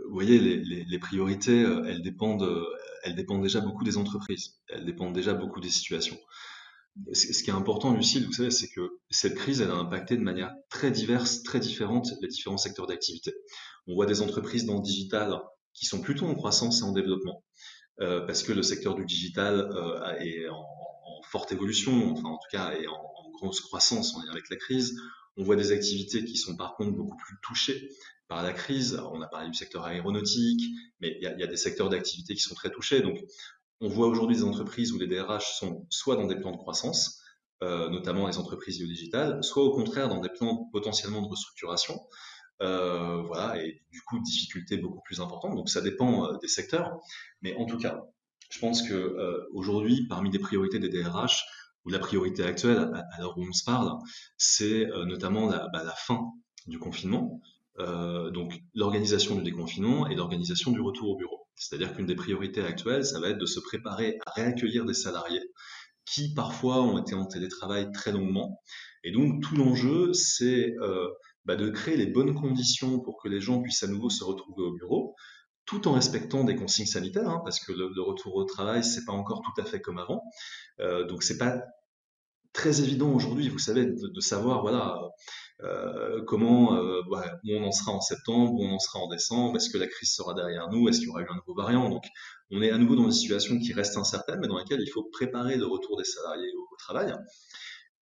vous 0.09 0.19
voyez, 0.19 0.39
les, 0.39 0.85
les 0.85 0.99
priorités, 0.99 1.63
elles, 1.63 2.03
dépendent, 2.03 2.67
elles 3.03 3.15
dépendent 3.15 3.43
déjà 3.43 3.61
beaucoup 3.61 3.83
des 3.83 3.97
entreprises, 3.97 4.61
elles 4.69 4.85
dépendent 4.85 5.15
déjà 5.15 5.33
beaucoup 5.33 5.61
des 5.61 5.71
situations 5.71 6.19
ce 7.13 7.43
qui 7.43 7.51
est 7.51 7.55
important, 7.55 7.95
Lucille, 7.95 8.27
vous 8.27 8.33
savez, 8.33 8.51
c'est 8.51 8.69
que 8.69 8.99
cette 9.11 9.35
crise, 9.35 9.61
elle 9.61 9.71
a 9.71 9.77
impacté 9.77 10.17
de 10.17 10.23
manière 10.23 10.53
très 10.69 10.91
diverse, 10.91 11.43
très 11.43 11.59
différente 11.59 12.09
les 12.21 12.29
différents 12.29 12.59
secteurs 12.59 12.87
d'activité. 12.87 13.33
On 13.87 13.95
voit 13.95 14.07
des 14.07 14.21
entreprises 14.21 14.67
dans 14.67 14.77
le 14.77 14.83
digital 14.83 15.41
qui 15.75 15.87
sont 15.87 16.01
plutôt 16.01 16.27
en 16.27 16.35
croissance 16.35 16.81
et 16.81 16.85
en 16.85 16.93
développement, 16.93 17.45
euh, 18.01 18.27
parce 18.27 18.43
que 18.43 18.53
le 18.53 18.63
secteur 18.63 18.95
du 18.95 19.05
digital 19.07 19.71
euh, 19.75 20.17
est 20.19 20.49
en, 20.49 20.67
forte 21.31 21.53
évolution, 21.53 22.13
enfin 22.13 22.29
en 22.29 22.37
tout 22.37 22.49
cas 22.51 22.73
est 22.73 22.87
en, 22.87 23.01
grosse 23.33 23.61
croissance 23.61 24.15
avec 24.31 24.51
la 24.51 24.57
crise. 24.57 24.95
On 25.37 25.45
voit 25.45 25.57
des 25.57 25.73
activités 25.73 26.25
qui 26.25 26.37
sont 26.37 26.57
par 26.57 26.77
contre 26.77 26.93
beaucoup 26.93 27.17
plus 27.17 27.37
touchées 27.43 27.89
par 28.29 28.43
la 28.43 28.53
crise. 28.53 29.01
on 29.13 29.21
a 29.21 29.27
parlé 29.27 29.49
du 29.49 29.55
secteur 29.55 29.85
aéronautique, 29.85 30.63
mais 31.01 31.17
il 31.21 31.29
y 31.29 31.41
y 31.41 31.43
a 31.43 31.47
des 31.47 31.57
secteurs 31.57 31.89
d'activité 31.89 32.35
qui 32.35 32.41
sont 32.41 32.55
très 32.55 32.71
touchés. 32.71 33.01
Donc 33.01 33.19
on 33.83 33.89
voit 33.89 34.07
aujourd'hui 34.07 34.37
des 34.37 34.45
entreprises 34.45 34.93
où 34.93 34.99
les 34.99 35.09
DRH 35.09 35.59
sont 35.59 35.87
soit 35.91 36.15
dans 36.15 36.27
des 36.27 36.37
plans 36.37 36.53
de 36.53 36.57
croissance, 36.57 37.21
euh, 37.63 37.91
notamment 37.91 38.29
les 38.29 38.39
entreprises 38.39 38.79
digitales, 38.79 39.43
soit 39.43 39.65
au 39.65 39.73
contraire 39.73 40.09
dans 40.09 40.21
des 40.21 40.29
plans 40.29 40.69
potentiellement 40.73 41.21
de 41.21 41.29
restructuration. 41.29 42.01
Euh, 42.63 43.23
voilà, 43.23 43.61
et 43.61 43.83
du 43.91 44.01
coup, 44.03 44.21
difficultés 44.21 44.77
beaucoup 44.77 45.01
plus 45.05 45.21
importantes. 45.21 45.57
Donc, 45.57 45.69
ça 45.69 45.81
dépend 45.81 46.27
euh, 46.27 46.37
des 46.41 46.47
secteurs. 46.47 47.01
Mais 47.43 47.57
en 47.57 47.67
tout 47.67 47.77
cas, 47.77 48.05
je 48.51 48.61
pense 48.61 48.83
que 48.83 49.49
aujourd'hui, 49.53 50.07
parmi 50.09 50.31
les 50.31 50.39
priorités 50.39 50.79
des 50.79 50.89
DRH, 50.89 51.45
ou 51.85 51.91
la 51.91 51.99
priorité 51.99 52.45
actuelle, 52.45 52.79
à, 52.79 53.21
l'heure 53.21 53.37
où 53.37 53.43
on 53.43 53.53
se 53.53 53.65
parle, 53.65 53.91
c'est 54.37 54.87
notamment 55.07 55.47
bah, 55.47 55.83
la, 55.85 55.95
fin 55.97 56.21
du 56.67 56.79
confinement, 56.79 57.41
donc 57.79 58.61
l'organisation 58.75 59.37
du 59.37 59.43
déconfinement 59.43 60.07
et 60.07 60.15
l'organisation 60.15 60.71
du 60.71 60.83
retour 60.83 61.09
au 61.09 61.17
bureau. 61.17 61.42
C'est-à-dire 61.55 61.95
qu'une 61.95 62.07
des 62.07 62.15
priorités 62.15 62.63
actuelles, 62.63 63.05
ça 63.05 63.21
va 63.21 63.29
être 63.29 63.39
de 63.39 63.47
se 63.47 63.61
préparer 63.61 64.19
à 64.27 64.33
réaccueillir 64.33 64.85
des 64.85 64.95
salariés 64.95 65.43
qui 66.05 66.35
parfois 66.35 66.83
ont 66.83 66.99
été 66.99 67.15
en 67.15 67.27
télétravail 67.27 67.91
très 67.93 68.13
longuement. 68.13 68.61
Et 69.05 69.13
donc 69.13 69.43
tout 69.43 69.57
l'enjeu, 69.57 70.13
c'est 70.13 70.75
euh, 70.81 71.09
bah, 71.45 71.57
de 71.57 71.69
créer 71.71 71.97
les 71.97 72.07
bonnes 72.07 72.35
conditions 72.35 73.01
pour 73.01 73.21
que 73.21 73.29
les 73.29 73.41
gens 73.41 73.63
puissent 73.63 73.83
à 73.83 73.89
nouveau 73.89 74.11
se 74.11 74.25
retrouver 74.25 74.63
au 74.63 74.73
bureau, 74.73 75.15
tout 75.65 75.89
en 75.89 75.93
respectant 75.93 76.45
des 76.45 76.57
consignes 76.57 76.87
sanitaires, 76.87 77.29
hein, 77.29 77.41
parce 77.45 77.61
que 77.61 77.73
le, 77.73 78.03
retour 78.03 78.35
au 78.35 78.45
travail, 78.45 78.85
c'est 78.85 79.05
pas 79.05 79.13
encore 79.13 79.43
tout 79.43 79.61
à 79.61 79.65
fait 79.65 79.81
comme 79.81 79.99
avant. 79.99 80.23
Euh, 80.81 81.05
donc 81.07 81.23
c'est 81.23 81.39
pas 81.39 81.63
très 82.53 82.83
évident 82.83 83.13
aujourd'hui, 83.13 83.49
vous 83.49 83.59
savez, 83.59 83.87
de, 83.87 84.21
savoir 84.21 84.63
voilà 84.63 84.99
euh, 85.65 86.23
comment 86.25 86.77
euh, 86.77 87.03
où 87.09 87.53
on 87.53 87.65
en 87.65 87.73
sera 87.73 87.93
en 87.93 88.01
septembre, 88.01 88.53
où 88.53 88.65
on 88.65 88.73
en 88.73 88.79
sera 88.79 88.99
en 88.99 89.09
décembre, 89.09 89.57
est-ce 89.57 89.71
que 89.71 89.79
la 89.79 89.87
crise 89.87 90.13
sera 90.13 90.35
derrière 90.35 90.69
nous, 90.71 90.89
est-ce 90.89 90.99
qu'il 90.99 91.09
y 91.09 91.11
aura 91.11 91.23
eu 91.23 91.27
un 91.31 91.37
nouveau 91.37 91.55
variant? 91.55 91.89
Donc 91.89 92.05
on 92.51 92.63
est 92.63 92.71
à 92.71 92.79
nouveau 92.79 92.97
dans 92.97 93.05
une 93.05 93.13
situation 93.13 93.59
qui 93.59 93.73
reste 93.73 93.97
incertaine, 93.97 94.39
mais 94.41 94.49
dans 94.49 94.59
laquelle 94.59 94.81
il 94.81 94.91
faut 94.91 95.05
préparer 95.05 95.57
le 95.57 95.67
retour 95.67 95.97
des 95.97 96.05
salariés 96.05 96.53
au, 96.57 96.77
travail. 96.79 97.15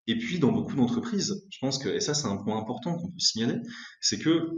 Et 0.07 0.17
puis 0.17 0.39
dans 0.39 0.53
beaucoup 0.53 0.75
d'entreprises, 0.75 1.47
je 1.51 1.59
pense 1.61 1.77
que, 1.77 1.91
et 1.91 2.01
ça 2.01 2.15
c'est 2.15 2.27
un 2.27 2.39
point 2.39 2.57
important 2.57 2.97
qu'on 2.97 3.09
peut 3.09 3.19
signaler, 3.19 3.57
c'est 4.01 4.19
que 4.19 4.49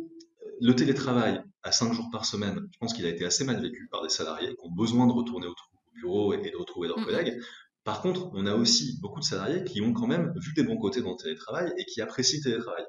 le 0.61 0.77
télétravail 0.77 1.43
à 1.65 1.73
cinq 1.73 1.93
jours 1.93 2.09
par 2.13 2.25
semaine, 2.25 2.69
je 2.73 2.79
pense 2.79 2.95
qu'il 2.95 3.05
a 3.05 3.09
été 3.09 3.25
assez 3.25 3.45
mal 3.45 3.61
vécu 3.61 3.89
par 3.91 4.03
des 4.03 4.09
salariés 4.09 4.55
qui 4.55 4.65
ont 4.65 4.71
besoin 4.71 5.09
de 5.09 5.13
retourner 5.13 5.49
au 5.49 5.55
bureau 5.95 6.35
et 6.35 6.51
de 6.51 6.57
retrouver 6.57 6.87
leurs 6.87 7.05
collègues. 7.05 7.41
Par 7.85 8.01
contre, 8.01 8.31
on 8.33 8.47
a 8.47 8.55
aussi 8.55 8.99
beaucoup 9.01 9.21
de 9.21 9.25
salariés 9.25 9.65
qui 9.65 9.81
ont 9.81 9.93
quand 9.93 10.07
même 10.07 10.33
vu 10.37 10.53
des 10.55 10.63
bons 10.63 10.79
côtés 10.79 11.03
dans 11.03 11.11
le 11.11 11.17
télétravail 11.17 11.73
et 11.77 11.85
qui 11.85 12.01
apprécient 12.01 12.39
le 12.45 12.51
télétravail. 12.51 12.85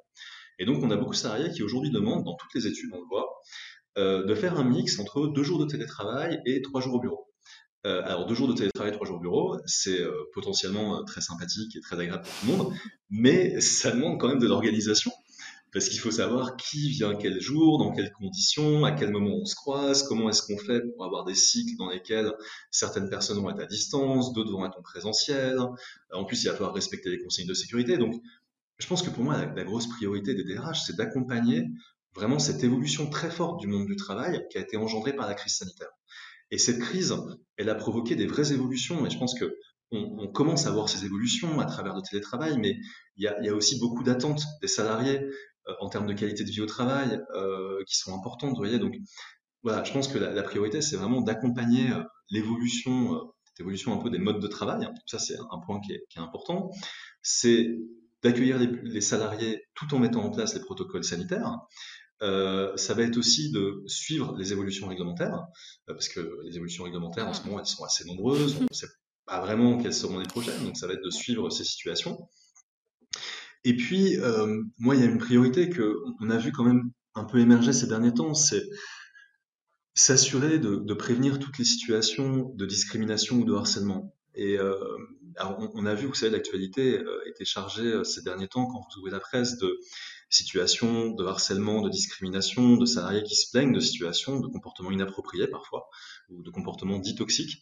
Et 0.59 0.65
donc, 0.65 0.83
on 0.83 0.91
a 0.91 0.97
beaucoup 0.97 1.13
de 1.13 1.17
salariés 1.17 1.51
qui 1.51 1.63
aujourd'hui 1.63 1.89
demandent, 1.89 2.23
dans 2.23 2.35
toutes 2.35 2.53
les 2.53 2.67
études, 2.67 2.91
on 2.93 2.99
le 2.99 3.07
voit, 3.07 3.27
euh, 3.97 4.25
de 4.25 4.35
faire 4.35 4.59
un 4.59 4.63
mix 4.63 4.99
entre 4.99 5.27
deux 5.27 5.43
jours 5.43 5.59
de 5.59 5.65
télétravail 5.65 6.39
et 6.45 6.61
trois 6.61 6.81
jours 6.81 6.95
au 6.95 6.99
bureau. 6.99 7.27
Euh, 7.85 8.01
alors, 8.05 8.27
deux 8.27 8.35
jours 8.35 8.47
de 8.47 8.53
télétravail, 8.53 8.93
trois 8.93 9.07
jours 9.07 9.17
au 9.17 9.19
bureau, 9.19 9.57
c'est 9.65 9.99
euh, 9.99 10.13
potentiellement 10.33 11.03
très 11.03 11.21
sympathique 11.21 11.75
et 11.75 11.81
très 11.81 11.99
agréable 11.99 12.23
pour 12.23 12.33
tout 12.33 12.45
le 12.45 12.57
monde, 12.57 12.73
mais 13.09 13.59
ça 13.61 13.91
demande 13.91 14.19
quand 14.19 14.27
même 14.27 14.39
de 14.39 14.47
l'organisation 14.47 15.11
parce 15.73 15.89
qu'il 15.89 15.99
faut 15.99 16.11
savoir 16.11 16.55
qui 16.55 16.89
vient 16.89 17.15
quel 17.15 17.41
jour, 17.41 17.79
dans 17.79 17.91
quelles 17.91 18.11
conditions, 18.11 18.85
à 18.85 18.91
quel 18.91 19.11
moment 19.11 19.35
on 19.41 19.45
se 19.45 19.55
croise, 19.55 20.03
comment 20.03 20.29
est-ce 20.29 20.43
qu'on 20.43 20.57
fait 20.57 20.81
pour 20.93 21.03
avoir 21.03 21.25
des 21.25 21.33
cycles 21.33 21.75
dans 21.77 21.89
lesquels 21.89 22.31
certaines 22.69 23.09
personnes 23.09 23.39
vont 23.39 23.49
être 23.49 23.61
à 23.61 23.65
distance, 23.65 24.33
d'autres 24.33 24.51
vont 24.51 24.65
être 24.65 24.77
en 24.77 24.83
présentiel. 24.83 25.57
En 26.11 26.25
plus, 26.25 26.43
il 26.43 26.47
va 26.47 26.53
falloir 26.53 26.73
respecter 26.73 27.09
les 27.09 27.19
consignes 27.19 27.47
de 27.47 27.55
sécurité. 27.55 27.97
Donc, 27.97 28.13
je 28.77 28.87
pense 28.87 29.01
que 29.01 29.09
pour 29.09 29.23
moi, 29.23 29.37
la, 29.37 29.63
grosse 29.63 29.87
priorité 29.87 30.35
des 30.35 30.43
DRH, 30.43 30.83
c'est 30.85 30.95
d'accompagner 30.95 31.65
vraiment 32.13 32.37
cette 32.37 32.63
évolution 32.63 33.09
très 33.09 33.31
forte 33.31 33.59
du 33.59 33.67
monde 33.67 33.87
du 33.87 33.95
travail 33.95 34.45
qui 34.51 34.59
a 34.59 34.61
été 34.61 34.77
engendrée 34.77 35.13
par 35.13 35.27
la 35.27 35.33
crise 35.33 35.55
sanitaire. 35.55 35.89
Et 36.51 36.59
cette 36.59 36.79
crise, 36.79 37.15
elle 37.57 37.69
a 37.69 37.75
provoqué 37.75 38.15
des 38.15 38.27
vraies 38.27 38.53
évolutions. 38.53 39.07
Et 39.07 39.09
je 39.09 39.17
pense 39.17 39.33
que 39.33 39.57
on, 39.93 40.27
commence 40.27 40.65
à 40.65 40.71
voir 40.71 40.89
ces 40.89 41.05
évolutions 41.05 41.59
à 41.59 41.65
travers 41.65 41.95
le 41.95 42.01
télétravail, 42.01 42.57
mais 42.57 42.77
il 43.17 43.23
y 43.23 43.49
a, 43.49 43.55
aussi 43.55 43.79
beaucoup 43.79 44.03
d'attentes 44.03 44.43
des 44.61 44.67
salariés 44.67 45.21
euh, 45.21 45.29
en 45.79 45.89
termes 45.89 46.07
de 46.07 46.13
qualité 46.13 46.43
de 46.43 46.49
vie 46.49 46.61
au 46.61 46.65
travail 46.65 47.21
euh, 47.35 47.83
qui 47.87 47.97
sont 47.97 48.13
importantes. 48.15 48.51
Vous 48.51 48.57
voyez, 48.57 48.79
donc 48.79 48.95
voilà, 49.63 49.83
je 49.83 49.93
pense 49.93 50.07
que 50.07 50.17
la, 50.17 50.43
priorité 50.43 50.81
c'est 50.81 50.97
vraiment 50.97 51.21
d'accompagner 51.21 51.91
euh, 51.91 52.03
l'évolution, 52.29 53.31
l'évolution 53.57 53.93
un 53.93 54.03
peu 54.03 54.09
des 54.09 54.19
modes 54.19 54.39
de 54.39 54.47
travail. 54.47 54.87
Ça 55.05 55.19
c'est 55.19 55.37
un 55.51 55.59
point 55.65 55.79
qui 55.81 55.93
est, 55.93 56.03
important. 56.17 56.69
C'est 57.21 57.77
d'accueillir 58.23 58.57
les, 58.57 59.01
salariés 59.01 59.63
tout 59.75 59.93
en 59.93 59.99
mettant 59.99 60.23
en 60.23 60.31
place 60.31 60.53
les 60.53 60.61
protocoles 60.61 61.03
sanitaires. 61.03 61.57
ça 62.21 62.93
va 62.93 63.03
être 63.03 63.17
aussi 63.17 63.51
de 63.51 63.83
suivre 63.85 64.35
les 64.37 64.51
évolutions 64.53 64.87
réglementaires, 64.87 65.45
parce 65.87 66.07
que 66.07 66.39
les 66.45 66.55
évolutions 66.55 66.85
réglementaires 66.85 67.27
en 67.27 67.33
ce 67.33 67.43
moment 67.43 67.59
elles 67.59 67.65
sont 67.65 67.83
assez 67.83 68.05
nombreuses, 68.05 68.57
on 68.59 68.63
ne 68.63 68.75
sait 68.75 68.87
pas 69.25 69.41
vraiment 69.41 69.77
quelles 69.77 69.93
seront 69.93 70.19
les 70.19 70.27
prochaines, 70.27 70.63
donc 70.63 70.77
ça 70.77 70.87
va 70.87 70.93
être 70.93 71.03
de 71.03 71.09
suivre 71.09 71.49
ces 71.49 71.63
situations. 71.63 72.29
Et 73.65 73.75
puis, 73.75 74.17
moi, 74.77 74.95
il 74.95 75.01
y 75.01 75.03
a 75.03 75.09
une 75.09 75.17
priorité 75.17 75.69
que 75.69 75.95
on 76.19 76.29
a 76.29 76.37
vu 76.37 76.51
quand 76.51 76.63
même 76.63 76.91
un 77.15 77.23
peu 77.23 77.39
émerger 77.39 77.73
ces 77.73 77.87
derniers 77.87 78.13
temps, 78.13 78.33
c'est 78.33 78.63
s'assurer 79.95 80.59
de, 80.59 80.93
prévenir 80.93 81.39
toutes 81.39 81.57
les 81.57 81.65
situations 81.65 82.51
de 82.55 82.65
discrimination 82.65 83.37
ou 83.37 83.45
de 83.45 83.53
harcèlement. 83.53 84.15
Et 84.35 84.57
euh, 84.57 84.75
on, 85.75 85.85
a 85.85 85.93
vu, 85.93 86.07
vous 86.07 86.15
savez, 86.15 86.31
l'actualité 86.31 86.99
euh, 86.99 87.21
était 87.27 87.45
chargée 87.45 87.85
euh, 87.85 88.03
ces 88.03 88.23
derniers 88.23 88.47
temps, 88.47 88.65
quand 88.65 88.79
vous 88.79 88.99
ouvrez 88.99 89.11
la 89.11 89.19
presse, 89.19 89.57
de 89.57 89.79
situations 90.29 91.11
de 91.11 91.23
harcèlement, 91.25 91.81
de 91.81 91.89
discrimination, 91.89 92.77
de 92.77 92.85
salariés 92.85 93.21
qui 93.21 93.35
se 93.35 93.51
plaignent 93.51 93.73
de 93.73 93.79
situations, 93.79 94.39
de 94.39 94.47
comportements 94.47 94.89
inappropriés 94.89 95.47
parfois, 95.47 95.87
ou 96.29 96.41
de 96.41 96.49
comportements 96.49 96.97
dits 96.97 97.15
toxiques. 97.15 97.61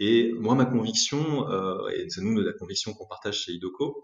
Et 0.00 0.32
moi, 0.32 0.56
ma 0.56 0.64
conviction, 0.64 1.48
et 1.90 2.08
c'est 2.08 2.20
nous 2.20 2.40
la 2.40 2.52
conviction 2.52 2.94
qu'on 2.94 3.06
partage 3.06 3.42
chez 3.42 3.52
IDOCO, 3.52 4.00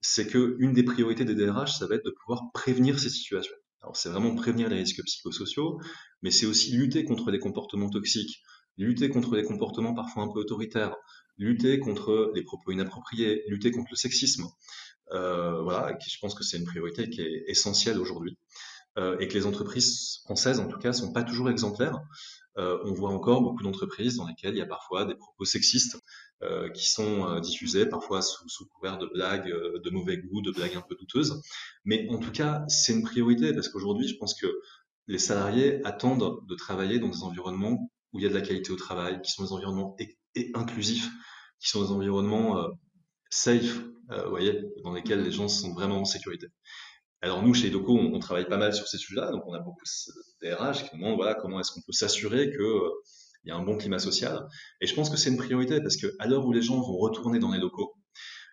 c'est 0.00 0.26
qu'une 0.26 0.72
des 0.72 0.82
priorités 0.84 1.24
des 1.24 1.34
DRH, 1.34 1.78
ça 1.78 1.86
va 1.86 1.96
être 1.96 2.04
de 2.04 2.14
pouvoir 2.22 2.50
prévenir 2.52 2.98
ces 2.98 3.10
situations. 3.10 3.54
Alors 3.82 3.96
c'est 3.96 4.08
vraiment 4.08 4.34
prévenir 4.34 4.68
les 4.68 4.76
risques 4.76 5.02
psychosociaux, 5.04 5.80
mais 6.22 6.30
c'est 6.30 6.46
aussi 6.46 6.72
lutter 6.72 7.04
contre 7.04 7.30
les 7.30 7.38
comportements 7.38 7.90
toxiques, 7.90 8.42
lutter 8.76 9.08
contre 9.08 9.36
les 9.36 9.44
comportements 9.44 9.94
parfois 9.94 10.24
un 10.24 10.28
peu 10.28 10.40
autoritaires, 10.40 10.96
lutter 11.36 11.78
contre 11.78 12.32
les 12.34 12.42
propos 12.42 12.72
inappropriés, 12.72 13.44
lutter 13.48 13.70
contre 13.70 13.88
le 13.90 13.96
sexisme. 13.96 14.44
Euh, 15.12 15.62
voilà, 15.62 15.96
je 16.06 16.18
pense 16.20 16.34
que 16.34 16.44
c'est 16.44 16.58
une 16.58 16.64
priorité 16.64 17.08
qui 17.08 17.22
est 17.22 17.44
essentielle 17.46 17.98
aujourd'hui 17.98 18.36
euh, 18.98 19.18
et 19.20 19.28
que 19.28 19.34
les 19.34 19.46
entreprises 19.46 20.20
françaises, 20.24 20.60
en 20.60 20.68
tout 20.68 20.78
cas, 20.78 20.92
sont 20.92 21.12
pas 21.12 21.22
toujours 21.22 21.50
exemplaires. 21.50 21.98
Euh, 22.58 22.78
on 22.84 22.92
voit 22.92 23.10
encore 23.10 23.40
beaucoup 23.40 23.62
d'entreprises 23.62 24.16
dans 24.16 24.26
lesquelles 24.26 24.54
il 24.54 24.58
y 24.58 24.62
a 24.62 24.66
parfois 24.66 25.04
des 25.04 25.14
propos 25.14 25.44
sexistes 25.44 25.96
euh, 26.42 26.68
qui 26.70 26.90
sont 26.90 27.28
euh, 27.28 27.40
diffusés, 27.40 27.86
parfois 27.86 28.20
sous, 28.20 28.66
couvert 28.66 28.98
de 28.98 29.06
blagues 29.06 29.48
de 29.48 29.90
mauvais 29.90 30.18
goût, 30.18 30.42
de 30.42 30.50
blagues 30.50 30.76
un 30.76 30.82
peu 30.82 30.96
douteuses. 30.96 31.40
Mais 31.84 32.08
en 32.10 32.18
tout 32.18 32.32
cas, 32.32 32.64
c'est 32.68 32.92
une 32.92 33.02
priorité 33.02 33.52
parce 33.54 33.68
qu'aujourd'hui, 33.68 34.08
je 34.08 34.16
pense 34.16 34.34
que 34.34 34.46
les 35.06 35.18
salariés 35.18 35.84
attendent 35.86 36.40
de 36.46 36.54
travailler 36.54 36.98
dans 36.98 37.08
des 37.08 37.22
environnements 37.22 37.90
où 38.12 38.18
il 38.18 38.22
y 38.22 38.26
a 38.26 38.28
de 38.28 38.34
la 38.34 38.40
qualité 38.40 38.72
au 38.72 38.76
travail, 38.76 39.20
qui 39.22 39.30
sont 39.30 39.44
des 39.44 39.52
environnements 39.52 39.96
inclusifs, 40.54 41.08
qui 41.60 41.68
sont 41.68 41.82
des 41.82 41.90
environnements 41.90 42.68
safe, 43.30 43.80
vous 44.10 44.30
voyez, 44.30 44.62
dans 44.84 44.92
lesquels 44.92 45.22
les 45.22 45.30
gens 45.30 45.48
sont 45.48 45.72
vraiment 45.72 46.00
en 46.00 46.04
sécurité. 46.04 46.48
Alors 47.20 47.42
nous, 47.42 47.52
chez 47.52 47.70
Doco, 47.70 47.98
on, 47.98 48.18
travaille 48.20 48.46
pas 48.46 48.58
mal 48.58 48.72
sur 48.72 48.86
ces 48.86 48.98
sujets-là, 48.98 49.32
donc 49.32 49.42
on 49.46 49.52
a 49.52 49.58
beaucoup 49.58 49.82
de 50.42 50.52
RH 50.52 50.88
qui 50.88 50.96
demandent 50.96 51.16
voilà, 51.16 51.34
comment 51.34 51.58
est-ce 51.58 51.72
qu'on 51.72 51.82
peut 51.82 51.92
s'assurer 51.92 52.50
qu'il 52.50 52.60
euh, 52.60 52.90
y 53.44 53.50
a 53.50 53.56
un 53.56 53.62
bon 53.62 53.76
climat 53.76 53.98
social. 53.98 54.46
Et 54.80 54.86
je 54.86 54.94
pense 54.94 55.10
que 55.10 55.16
c'est 55.16 55.30
une 55.30 55.36
priorité 55.36 55.80
parce 55.80 55.96
qu'à 55.96 56.26
l'heure 56.26 56.46
où 56.46 56.52
les 56.52 56.62
gens 56.62 56.80
vont 56.80 56.96
retourner 56.96 57.40
dans 57.40 57.50
les 57.50 57.58
locaux, 57.58 57.94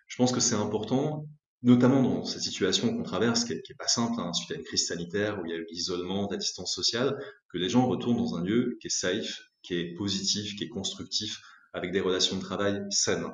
je 0.08 0.16
pense 0.16 0.32
que 0.32 0.40
c'est 0.40 0.56
important, 0.56 1.28
notamment 1.62 2.02
dans 2.02 2.24
cette 2.24 2.42
situation 2.42 2.94
qu'on 2.94 3.04
traverse, 3.04 3.44
qui 3.44 3.54
n'est 3.54 3.62
pas 3.78 3.86
simple, 3.86 4.20
hein, 4.20 4.32
suite 4.32 4.50
à 4.50 4.54
une 4.54 4.64
crise 4.64 4.86
sanitaire 4.86 5.38
où 5.40 5.46
il 5.46 5.50
y 5.50 5.54
a 5.54 5.58
eu 5.58 5.66
l'isolement, 5.70 6.28
la 6.28 6.36
distance 6.36 6.74
sociale, 6.74 7.16
que 7.52 7.58
les 7.58 7.68
gens 7.68 7.86
retournent 7.86 8.16
dans 8.16 8.34
un 8.36 8.42
lieu 8.42 8.76
qui 8.80 8.88
est 8.88 8.90
safe, 8.90 9.42
qui 9.62 9.74
est 9.74 9.94
positif, 9.94 10.56
qui 10.56 10.64
est 10.64 10.68
constructif, 10.68 11.40
avec 11.72 11.92
des 11.92 12.00
relations 12.00 12.36
de 12.36 12.42
travail 12.42 12.82
saines. 12.90 13.26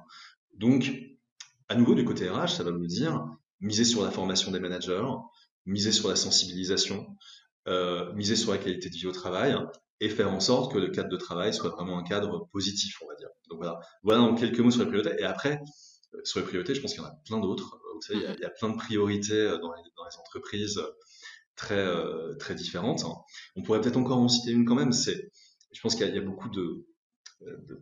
Donc, 0.55 0.93
à 1.69 1.75
nouveau, 1.75 1.95
du 1.95 2.05
côté 2.05 2.29
RH, 2.29 2.49
ça 2.49 2.65
va 2.65 2.71
nous 2.71 2.87
dire, 2.87 3.25
miser 3.63 3.85
sur 3.85 4.03
la 4.05 4.11
formation 4.11 4.51
des 4.51 4.61
managers, 4.61 5.07
miser 5.65 5.93
sur 5.93 6.09
la 6.09 6.17
sensibilisation, 6.17 7.17
euh, 7.69 8.13
miser 8.13 8.37
sur 8.37 8.51
la 8.51 8.59
qualité 8.59 8.91
de 8.91 8.95
vie 8.95 9.07
au 9.07 9.13
travail 9.13 9.57
et 10.01 10.09
faire 10.09 10.31
en 10.31 10.41
sorte 10.41 10.73
que 10.73 10.79
le 10.79 10.89
cadre 10.89 11.09
de 11.09 11.17
travail 11.17 11.55
soit 11.55 11.71
vraiment 11.71 11.99
un 11.99 12.03
cadre 12.03 12.49
positif, 12.53 13.01
on 13.03 13.09
va 13.09 13.15
dire. 13.15 13.29
Donc 13.49 13.59
voilà, 13.59 13.79
voilà 14.03 14.21
en 14.21 14.35
quelques 14.35 14.59
mots 14.59 14.73
sur 14.73 14.81
les 14.81 14.87
priorités. 14.87 15.15
Et 15.21 15.25
après, 15.25 15.61
euh, 16.15 16.19
sur 16.25 16.41
les 16.41 16.45
priorités, 16.45 16.75
je 16.75 16.83
pense 16.83 16.93
qu'il 16.93 17.03
y 17.03 17.07
en 17.07 17.09
a 17.09 17.15
plein 17.25 17.39
d'autres. 17.39 17.81
Vous 17.95 18.03
savez, 18.03 18.19
il 18.37 18.41
y, 18.41 18.45
a, 18.45 18.51
plein 18.51 18.71
de 18.71 18.77
priorités 18.77 19.33
euh, 19.33 19.59
dans 19.59 19.73
les, 19.73 19.83
dans 19.97 20.05
les 20.05 20.17
entreprises 20.19 20.83
très, 21.55 21.87
très 22.41 22.57
différentes. 22.57 23.05
On 23.55 23.63
pourrait 23.63 23.81
peut-être 23.81 23.99
encore 23.99 24.19
en 24.19 24.29
citer 24.29 24.51
une 24.51 24.65
quand 24.65 24.75
même. 24.75 24.91
C'est, 24.91 25.31
je 25.71 25.81
pense 25.81 25.95
qu'il 25.95 26.09
y, 26.09 26.13
y, 26.13 26.19
a 26.19 26.23
beaucoup 26.23 26.49
de, 26.49 26.85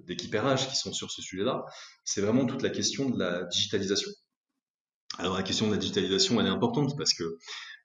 d'équipérage 0.05 0.69
qui 0.69 0.77
sont 0.77 0.93
sur 0.93 1.11
ce 1.11 1.23
sujet-là. 1.23 1.65
C'est 2.05 2.21
vraiment 2.21 2.45
toute 2.45 2.63
la 2.63 2.71
question 2.71 3.09
de 3.09 3.19
la 3.19 3.45
digitalisation. 3.45 4.11
Alors 5.21 5.37
la 5.37 5.43
question 5.43 5.67
de 5.67 5.73
la 5.73 5.77
digitalisation, 5.77 6.41
elle 6.41 6.47
est 6.47 6.51
importante 6.51 6.97
parce 6.97 7.13
que 7.13 7.37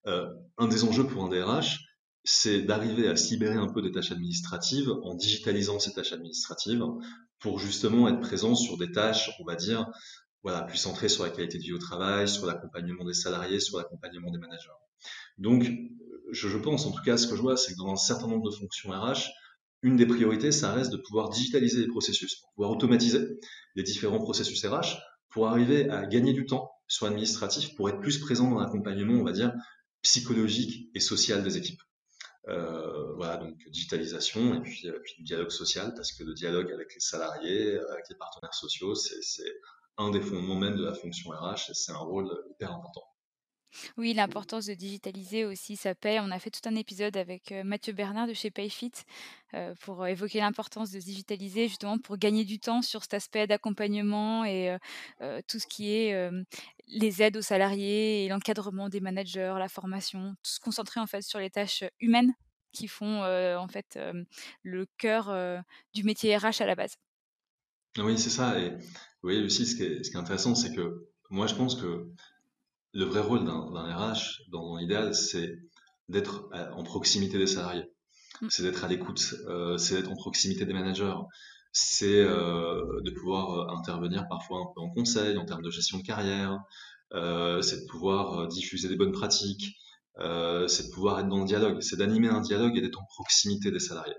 euh, 0.08 0.26
un 0.58 0.70
des 0.70 0.86
enjeux 0.86 1.06
pour 1.06 1.26
un 1.26 1.30
DRH, 1.30 1.80
c'est 2.24 2.62
d'arriver 2.62 3.10
à 3.10 3.18
se 3.18 3.30
libérer 3.32 3.56
un 3.56 3.68
peu 3.68 3.82
des 3.82 3.92
tâches 3.92 4.14
administratives 4.14 4.90
en 5.04 5.16
digitalisant 5.16 5.78
ces 5.78 5.92
tâches 5.92 6.14
administratives 6.14 6.82
pour 7.40 7.60
justement 7.60 8.08
être 8.08 8.22
présent 8.22 8.56
sur 8.56 8.78
des 8.78 8.90
tâches, 8.90 9.32
on 9.42 9.44
va 9.44 9.56
dire, 9.56 9.86
voilà, 10.44 10.62
plus 10.62 10.78
centrées 10.78 11.10
sur 11.10 11.26
la 11.26 11.30
qualité 11.30 11.58
de 11.58 11.64
vie 11.64 11.74
au 11.74 11.78
travail, 11.78 12.30
sur 12.30 12.46
l'accompagnement 12.46 13.04
des 13.04 13.14
salariés, 13.14 13.60
sur 13.60 13.78
l'accompagnement 13.80 14.32
des 14.32 14.40
managers. 14.40 14.70
Donc, 15.38 15.70
je, 16.32 16.48
je, 16.48 16.58
pense, 16.58 16.86
en 16.86 16.92
tout 16.92 17.04
cas, 17.04 17.18
ce 17.18 17.28
que 17.28 17.36
je 17.36 17.42
vois, 17.42 17.58
c'est 17.58 17.74
que 17.74 17.80
dans 17.80 17.92
un 17.92 17.98
certain 17.98 18.28
nombre 18.28 18.50
de 18.50 18.56
fonctions 18.56 18.92
RH, 18.92 19.28
une 19.82 19.98
des 19.98 20.06
priorités, 20.06 20.54
ça 20.54 20.72
reste 20.72 20.92
de 20.92 20.98
pouvoir 20.98 21.30
digitaliser 21.30 21.82
les 21.82 21.88
processus, 21.88 22.38
pour 22.38 22.54
pouvoir 22.54 22.72
automatiser 22.72 23.28
les 23.76 23.84
différents 23.84 24.20
processus 24.20 24.66
RH, 24.66 25.00
pour 25.30 25.48
arriver 25.50 25.90
à 25.90 26.06
gagner 26.06 26.32
du 26.32 26.46
temps 26.46 26.72
sur 26.88 27.06
l'administratif 27.06 27.76
pour 27.76 27.90
être 27.90 28.00
plus 28.00 28.20
présent 28.20 28.50
dans 28.50 28.60
l'accompagnement, 28.60 29.20
on 29.20 29.24
va 29.24 29.32
dire, 29.32 29.54
psychologique 30.02 30.90
et 30.94 31.00
social 31.00 31.44
des 31.44 31.58
équipes. 31.58 31.82
Euh, 32.48 33.14
voilà, 33.16 33.38
donc 33.38 33.58
digitalisation 33.70 34.56
et 34.56 34.62
puis, 34.62 34.88
euh, 34.88 35.00
puis, 35.04 35.24
dialogue 35.24 35.50
social, 35.50 35.94
parce 35.96 36.12
que 36.12 36.24
le 36.24 36.34
dialogue 36.34 36.72
avec 36.72 36.94
les 36.94 37.00
salariés, 37.00 37.80
avec 37.90 38.06
les 38.08 38.16
partenaires 38.16 38.54
sociaux, 38.54 38.94
c'est 38.94 39.20
un 39.98 40.12
des 40.12 40.22
fondements 40.22 40.60
même 40.60 40.76
de 40.76 40.86
la 40.86 40.94
fonction 40.94 41.32
RH 41.32 41.72
et 41.72 41.74
c'est 41.74 41.92
un 41.92 41.98
rôle 41.98 42.30
hyper 42.52 42.72
important. 42.72 43.04
Oui, 43.98 44.14
l'importance 44.14 44.68
de 44.68 44.74
digitaliser 44.74 45.44
aussi 45.44 45.76
ça 45.76 45.96
paie. 45.96 46.20
On 46.22 46.32
a 46.32 46.40
fait 46.40 46.52
tout 46.52 46.62
un 46.70 46.76
épisode 46.76 47.18
avec 47.18 47.52
Mathieu 47.66 47.92
Bernard 47.92 48.28
de 48.28 48.34
chez 48.34 48.50
Payfit 48.50 48.92
pour 49.82 50.08
évoquer 50.08 50.40
l'importance 50.40 50.92
de 50.92 51.00
digitaliser 51.00 51.68
justement 51.68 51.98
pour 51.98 52.16
gagner 52.18 52.46
du 52.46 52.58
temps 52.58 52.82
sur 52.82 53.02
cet 53.02 53.16
aspect 53.16 53.48
d'accompagnement 53.48 54.46
et 54.46 54.78
tout 55.50 55.60
ce 55.60 55.68
qui 55.68 55.92
est 55.92 56.32
les 56.88 57.22
aides 57.22 57.38
aux 57.38 57.42
salariés 57.42 58.26
et 58.26 58.30
l'encadrement 58.30 58.90
des 58.90 59.00
managers, 59.00 59.56
la 59.58 59.68
formation, 59.68 60.36
tout 60.44 60.52
se 60.52 60.60
concentrer 60.60 61.00
en 61.00 61.08
fait 61.08 61.22
sur 61.22 61.40
les 61.40 61.50
tâches 61.50 61.84
humaines 62.00 62.34
qui 62.72 62.88
font 62.88 63.24
en 63.24 63.68
fait 63.68 63.98
le 64.64 64.86
cœur 64.98 65.34
du 65.94 66.04
métier 66.04 66.36
RH 66.38 66.62
à 66.62 66.66
la 66.66 66.76
base. 66.76 66.96
Oui, 67.98 68.18
c'est 68.18 68.30
ça. 68.30 68.60
Et 68.60 68.72
vous 68.72 68.78
voyez, 69.24 69.42
Lucie, 69.42 69.66
ce 69.66 69.76
qui 69.76 69.84
est, 69.84 70.04
ce 70.04 70.10
qui 70.10 70.18
est 70.18 70.20
intéressant, 70.20 70.54
c'est 70.56 70.74
que 70.74 71.08
moi, 71.30 71.48
je 71.48 71.56
pense 71.56 71.76
que 71.76 72.08
le 72.94 73.06
vrai 73.06 73.22
rôle 73.22 73.46
d'un 73.46 73.96
RH, 73.96 74.44
dans 74.50 74.78
l'idéal, 74.78 75.16
c'est 75.16 75.58
d'être 76.10 76.50
en 76.74 76.84
proximité 76.84 77.38
des 77.38 77.48
salariés. 77.48 77.90
Mm. 78.42 78.48
C'est 78.50 78.64
d'être 78.64 78.84
à 78.84 78.88
l'écoute, 78.88 79.20
c'est 79.78 79.96
d'être 79.96 80.12
en 80.12 80.16
proximité 80.16 80.66
des 80.66 80.74
managers, 80.74 81.16
c'est 81.78 82.22
euh, 82.22 83.02
de 83.02 83.12
pouvoir 83.12 83.70
intervenir 83.78 84.28
parfois 84.30 84.60
un 84.60 84.74
peu 84.74 84.80
en 84.80 84.90
conseil 84.90 85.38
en 85.38 85.46
termes 85.46 85.62
de 85.62 85.70
gestion 85.70 85.98
de 85.98 86.04
carrière, 86.04 86.58
c'est 87.12 87.82
de 87.82 87.86
pouvoir 87.90 88.48
diffuser 88.48 88.88
des 88.88 88.96
bonnes 88.96 89.12
pratiques, 89.12 89.78
c'est 90.18 90.88
de 90.88 90.92
pouvoir 90.94 91.20
être 91.20 91.28
dans 91.28 91.40
le 91.40 91.46
dialogue, 91.46 91.82
c'est 91.82 91.98
d'animer 91.98 92.30
un 92.30 92.42
dialogue 92.42 92.78
et 92.78 92.82
d'être 92.82 93.00
en 93.00 93.06
proximité 93.06 93.72
des 93.72 93.80
salariés. 93.80 94.16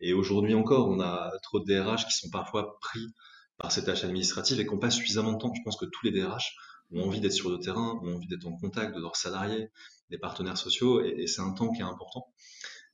Et 0.00 0.12
aujourd'hui 0.12 0.54
encore, 0.54 0.88
on 0.88 1.00
a 1.00 1.30
trop 1.42 1.60
de 1.60 1.64
DRH 1.64 2.06
qui 2.06 2.12
sont 2.12 2.30
parfois 2.30 2.78
pris 2.80 3.06
par 3.58 3.72
ces 3.72 3.84
tâches 3.84 4.04
administratives 4.04 4.60
et 4.60 4.66
qui 4.66 4.72
n'ont 4.72 4.78
pas 4.78 4.90
suffisamment 4.90 5.32
de 5.32 5.38
temps. 5.38 5.52
Je 5.54 5.62
pense 5.62 5.76
que 5.76 5.84
tous 5.84 6.06
les 6.06 6.12
DRH 6.12 6.54
ont 6.92 7.04
envie 7.04 7.20
d'être 7.20 7.32
sur 7.32 7.50
le 7.50 7.58
terrain, 7.58 8.00
ont 8.02 8.16
envie 8.16 8.26
d'être 8.26 8.46
en 8.46 8.56
contact 8.56 8.94
de 8.94 9.00
leurs 9.00 9.16
salariés, 9.16 9.70
des 10.10 10.18
partenaires 10.18 10.56
sociaux, 10.56 11.02
et, 11.02 11.26
c'est 11.26 11.40
un 11.40 11.52
temps 11.52 11.70
qui 11.70 11.80
est 11.80 11.84
important. 11.84 12.26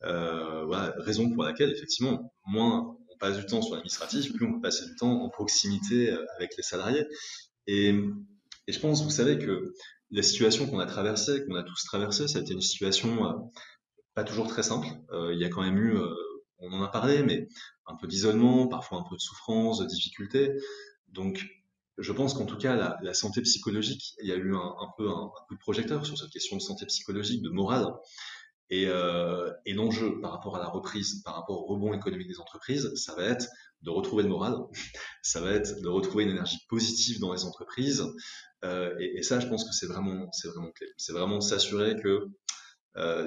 Euh, 0.03 0.65
voilà, 0.67 0.95
raison 0.99 1.31
pour 1.31 1.45
laquelle, 1.45 1.71
effectivement, 1.71 2.33
moins 2.47 2.96
passe 3.19 3.37
du 3.39 3.47
temps 3.47 3.63
sur 3.63 3.75
l'administratif, 3.75 4.33
plus 4.33 4.47
on 4.47 4.55
peut 4.55 4.61
passer 4.61 4.87
du 4.87 4.95
temps 4.97 5.23
en 5.23 5.29
proximité 5.29 6.11
euh, 6.11 6.25
avec 6.37 6.57
les 6.57 6.63
salariés. 6.63 7.07
Et, 7.67 7.95
je 8.69 8.79
pense, 8.81 9.03
vous 9.03 9.11
savez, 9.11 9.39
que 9.39 9.75
la 10.11 10.23
situation 10.23 10.67
qu'on 10.67 10.81
a 10.81 10.87
traversée, 10.87 11.45
qu'on 11.45 11.55
a 11.55 11.63
tous 11.63 11.85
traversée, 11.85 12.27
ça 12.29 12.39
a 12.39 12.43
été 12.43 12.53
une 12.53 12.61
situation 12.61 13.27
euh, 13.27 13.33
pas 14.15 14.25
toujours 14.25 14.49
très 14.49 14.63
simple. 14.63 14.89
Euh, 15.13 15.33
il 15.33 15.41
y 15.41 15.45
a 15.45 15.49
quand 15.49 15.63
même 15.63 15.79
eu, 15.79 15.97
on 16.59 16.73
en 16.73 16.83
a 16.83 16.89
parlé, 16.89 17.23
mais 17.23 17.49
un 17.87 17.97
peu 17.97 18.07
d'isolement, 18.07 18.67
parfois 18.67 18.99
un 18.99 19.05
peu 19.09 19.17
de 19.17 19.21
souffrance, 19.21 19.79
de 19.79 19.87
difficultés. 19.87 20.53
Donc, 21.09 21.47
je 21.99 22.13
pense 22.13 22.35
qu'en 22.35 22.47
tout 22.47 22.59
cas, 22.59 22.99
la, 23.01 23.15
santé 23.15 23.41
psychologique, 23.43 24.15
il 24.21 24.29
y 24.29 24.33
a 24.33 24.37
eu 24.37 24.55
un, 24.55 24.75
un 24.81 24.89
peu 24.97 25.09
un, 25.09 25.31
coup 25.47 25.55
de 25.55 25.61
projecteur 25.61 26.05
sur 26.05 26.19
cette 26.19 26.31
question 26.31 26.57
de 26.57 26.63
santé 26.63 26.87
psychologique, 26.87 27.43
de 27.43 27.51
morale. 27.51 27.87
Et, 28.71 28.87
euh, 28.89 29.53
et 29.65 29.75
l'enjeu 29.75 30.21
par 30.21 30.33
rapport 30.33 30.57
à 30.57 30.59
la 30.59 30.67
reprise, 30.67 31.23
par 31.23 31.37
rapport 31.37 31.63
au 31.63 31.67
rebond 31.67 31.95
économique 31.95 32.29
des 32.29 32.41
entreprises, 32.41 32.93
ça 32.97 33.15
va 33.15 33.25
être 33.25 33.47
de 33.83 33.91
retrouver 33.91 34.25
le 34.25 34.29
moral, 34.29 34.57
ça 35.23 35.41
va 35.41 35.53
être 35.53 35.81
de 35.81 35.89
retrouver 35.89 36.25
une 36.25 36.31
énergie 36.31 36.59
positive 36.69 37.21
dans 37.21 37.33
les 37.33 37.45
entreprises. 37.45 38.05
Euh, 38.65 38.97
et, 38.99 39.19
et, 39.19 39.23
ça, 39.23 39.39
je 39.39 39.47
pense 39.47 39.65
que 39.65 39.73
c'est 39.73 39.87
vraiment, 39.87 40.29
c'est 40.33 40.49
vraiment 40.49 40.73
clé. 40.73 40.89
C'est 40.97 41.13
vraiment 41.13 41.41
s'assurer 41.41 41.97
que 41.97 42.29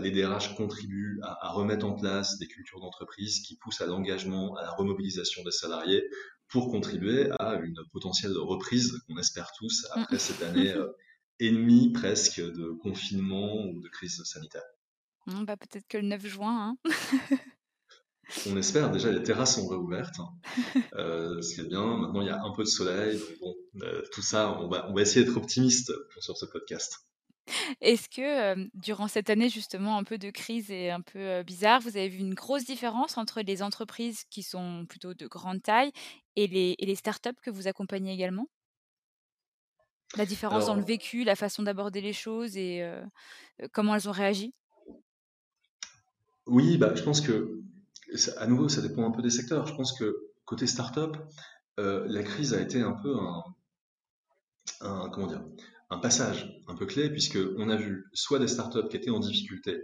les 0.02 0.10
DRH 0.10 0.56
contribuent 0.56 1.20
à, 1.22 1.52
remettre 1.52 1.86
en 1.86 1.94
place 1.94 2.40
des 2.40 2.48
cultures 2.48 2.80
d'entreprise 2.80 3.42
qui 3.42 3.56
poussent 3.56 3.82
à 3.82 3.86
l'engagement, 3.86 4.56
à 4.56 4.64
la 4.64 4.72
remobilisation 4.72 5.44
des 5.44 5.52
salariés 5.52 6.04
pour 6.48 6.72
contribuer 6.72 7.30
à 7.38 7.54
une 7.54 7.78
potentielle 7.94 8.36
reprise 8.36 8.98
qu'on 9.06 9.20
espère 9.20 9.52
tous 9.56 9.86
après 9.92 10.16
mm. 10.16 10.20
cette 10.20 10.42
année 10.42 10.74
et 11.40 11.52
demie 11.52 11.92
presque 11.92 12.42
de 12.42 12.72
confinement 12.72 13.64
ou 13.68 13.80
de 13.80 13.88
crise 13.90 14.22
sanitaire. 14.24 14.64
Mmh, 15.30 15.46
bah, 15.46 15.58
peut-être 15.58 15.88
que 15.88 15.98
le 15.98 16.08
9 16.08 16.26
juin. 16.26 16.78
Hein. 16.86 17.40
On 18.46 18.58
espère, 18.58 18.92
déjà 18.92 19.12
les 19.12 19.24
terrasses 19.24 19.56
sont 19.56 19.68
réouvertes, 19.68 20.20
euh, 20.94 21.42
ce 21.42 21.56
qui 21.56 21.62
est 21.62 21.68
bien. 21.68 21.98
Maintenant, 21.98 22.22
il 22.22 22.28
y 22.28 22.32
a 22.32 22.42
un 22.42 22.52
peu 22.52 22.64
de 22.64 22.68
soleil. 22.68 23.20
bon, 23.40 23.56
euh, 23.82 24.04
tout 24.12 24.22
ça, 24.22 24.60
on 24.60 24.68
va, 24.68 24.88
on 24.90 24.94
va 24.94 25.02
essayer 25.02 25.26
d'être 25.26 25.38
optimiste 25.38 25.92
sur 26.20 26.38
ce 26.38 26.46
podcast. 26.46 27.00
Est-ce 27.82 28.08
que 28.08 28.70
durant 28.76 29.08
cette 29.08 29.32
année 29.32 29.50
justement 29.50 29.98
un 29.98 30.04
peu 30.04 30.20
de 30.20 30.30
crise 30.30 30.70
et 30.70 30.92
un 30.92 31.02
peu 31.02 31.42
bizarre, 31.42 31.82
vous 31.82 31.98
avez 31.98 32.08
vu 32.08 32.20
une 32.20 32.36
grosse 32.36 32.66
différence 32.66 33.18
entre 33.18 33.42
les 33.42 33.64
entreprises 33.64 34.24
qui 34.30 34.44
sont 34.44 34.86
plutôt 34.88 35.16
de 35.16 35.26
grande 35.26 35.64
taille 35.64 35.92
et 36.36 36.46
les, 36.46 36.76
et 36.78 36.86
les 36.86 36.94
startups 36.94 37.42
que 37.42 37.50
vous 37.50 37.68
accompagnez 37.68 38.14
également? 38.14 38.48
La 40.16 40.28
différence 40.28 40.68
dans 40.68 40.76
le 40.76 40.84
vécu, 40.84 41.24
la 41.24 41.36
façon 41.36 41.64
d'aborder 41.64 42.02
les 42.02 42.14
choses 42.14 42.56
et 42.56 42.88
comment 43.72 43.96
elles 43.96 44.08
ont 44.08 44.12
réagi? 44.12 44.54
Oui, 46.50 46.78
bah, 46.78 46.96
je 46.96 47.04
pense 47.04 47.22
que 47.22 47.62
à 48.38 48.48
nouveau, 48.48 48.70
ça 48.70 48.82
dépend 48.82 49.06
un 49.08 49.12
peu 49.12 49.22
des 49.22 49.30
secteurs. 49.30 49.68
Je 49.68 49.76
pense 49.76 49.94
que 49.98 50.32
côté 50.46 50.66
startup, 50.66 51.16
euh, 51.80 52.06
la 52.08 52.24
crise 52.24 52.56
a 52.56 52.62
été 52.62 52.82
un 52.82 52.94
peu 52.94 53.16
un, 53.20 53.44
passage 56.02 56.62
un 56.68 56.76
peu 56.76 56.86
clé, 56.86 57.10
puisqu'on 57.10 57.70
a 57.70 57.76
vu 57.76 58.06
soit 58.14 58.40
des 58.40 58.48
startups 58.48 58.88
qui 58.90 58.98
étaient 58.98 59.12
en 59.12 59.20
difficulté, 59.20 59.78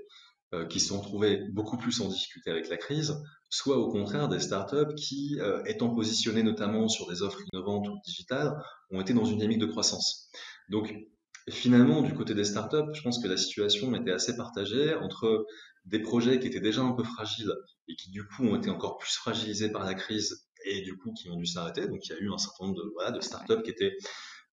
euh, 0.53 0.65
qui 0.65 0.79
se 0.79 0.88
sont 0.88 1.01
trouvées 1.01 1.41
beaucoup 1.51 1.77
plus 1.77 2.01
en 2.01 2.07
difficulté 2.07 2.50
avec 2.50 2.69
la 2.69 2.77
crise, 2.77 3.15
soit 3.50 3.77
au 3.77 3.91
contraire 3.91 4.27
des 4.27 4.39
startups 4.39 4.95
qui, 4.95 5.38
euh, 5.39 5.62
étant 5.65 5.93
positionnées 5.93 6.43
notamment 6.43 6.88
sur 6.88 7.07
des 7.07 7.22
offres 7.22 7.41
innovantes 7.53 7.88
ou 7.89 8.00
digitales, 8.05 8.55
ont 8.89 9.01
été 9.01 9.13
dans 9.13 9.25
une 9.25 9.38
dynamique 9.38 9.60
de 9.60 9.67
croissance. 9.67 10.31
Donc, 10.69 10.95
finalement, 11.50 12.01
du 12.01 12.13
côté 12.13 12.34
des 12.34 12.45
startups, 12.45 12.93
je 12.93 13.01
pense 13.01 13.22
que 13.22 13.27
la 13.27 13.38
situation 13.38 13.93
était 13.93 14.12
assez 14.12 14.36
partagée 14.36 14.95
entre 14.95 15.45
des 15.86 16.00
projets 16.00 16.39
qui 16.39 16.48
étaient 16.48 16.60
déjà 16.60 16.82
un 16.82 16.94
peu 16.94 17.04
fragiles 17.04 17.54
et 17.88 17.96
qui 17.96 18.10
du 18.10 18.25
coup 18.25 18.44
ont 18.44 18.56
été 18.56 18.70
encore 18.70 18.98
plus 18.98 19.13
fragilisés 19.13 19.72
par 19.72 19.86
la 19.86 19.94
crise 19.94 20.48
et 20.65 20.82
du 20.82 20.98
coup 20.98 21.13
qui 21.13 21.30
ont 21.30 21.38
dû 21.38 21.46
s'arrêter. 21.46 21.88
Donc 21.88 22.06
il 22.06 22.10
y 22.10 22.13
a 22.13 22.20
eu 22.20 22.32
un 22.32 22.38
certain 22.38 22.65
nombre 22.65 22.77
de, 22.77 22.92
voilà, 22.94 23.12
de 23.12 23.22
startups 23.22 23.62
qui 23.63 23.70
étaient 23.70 23.96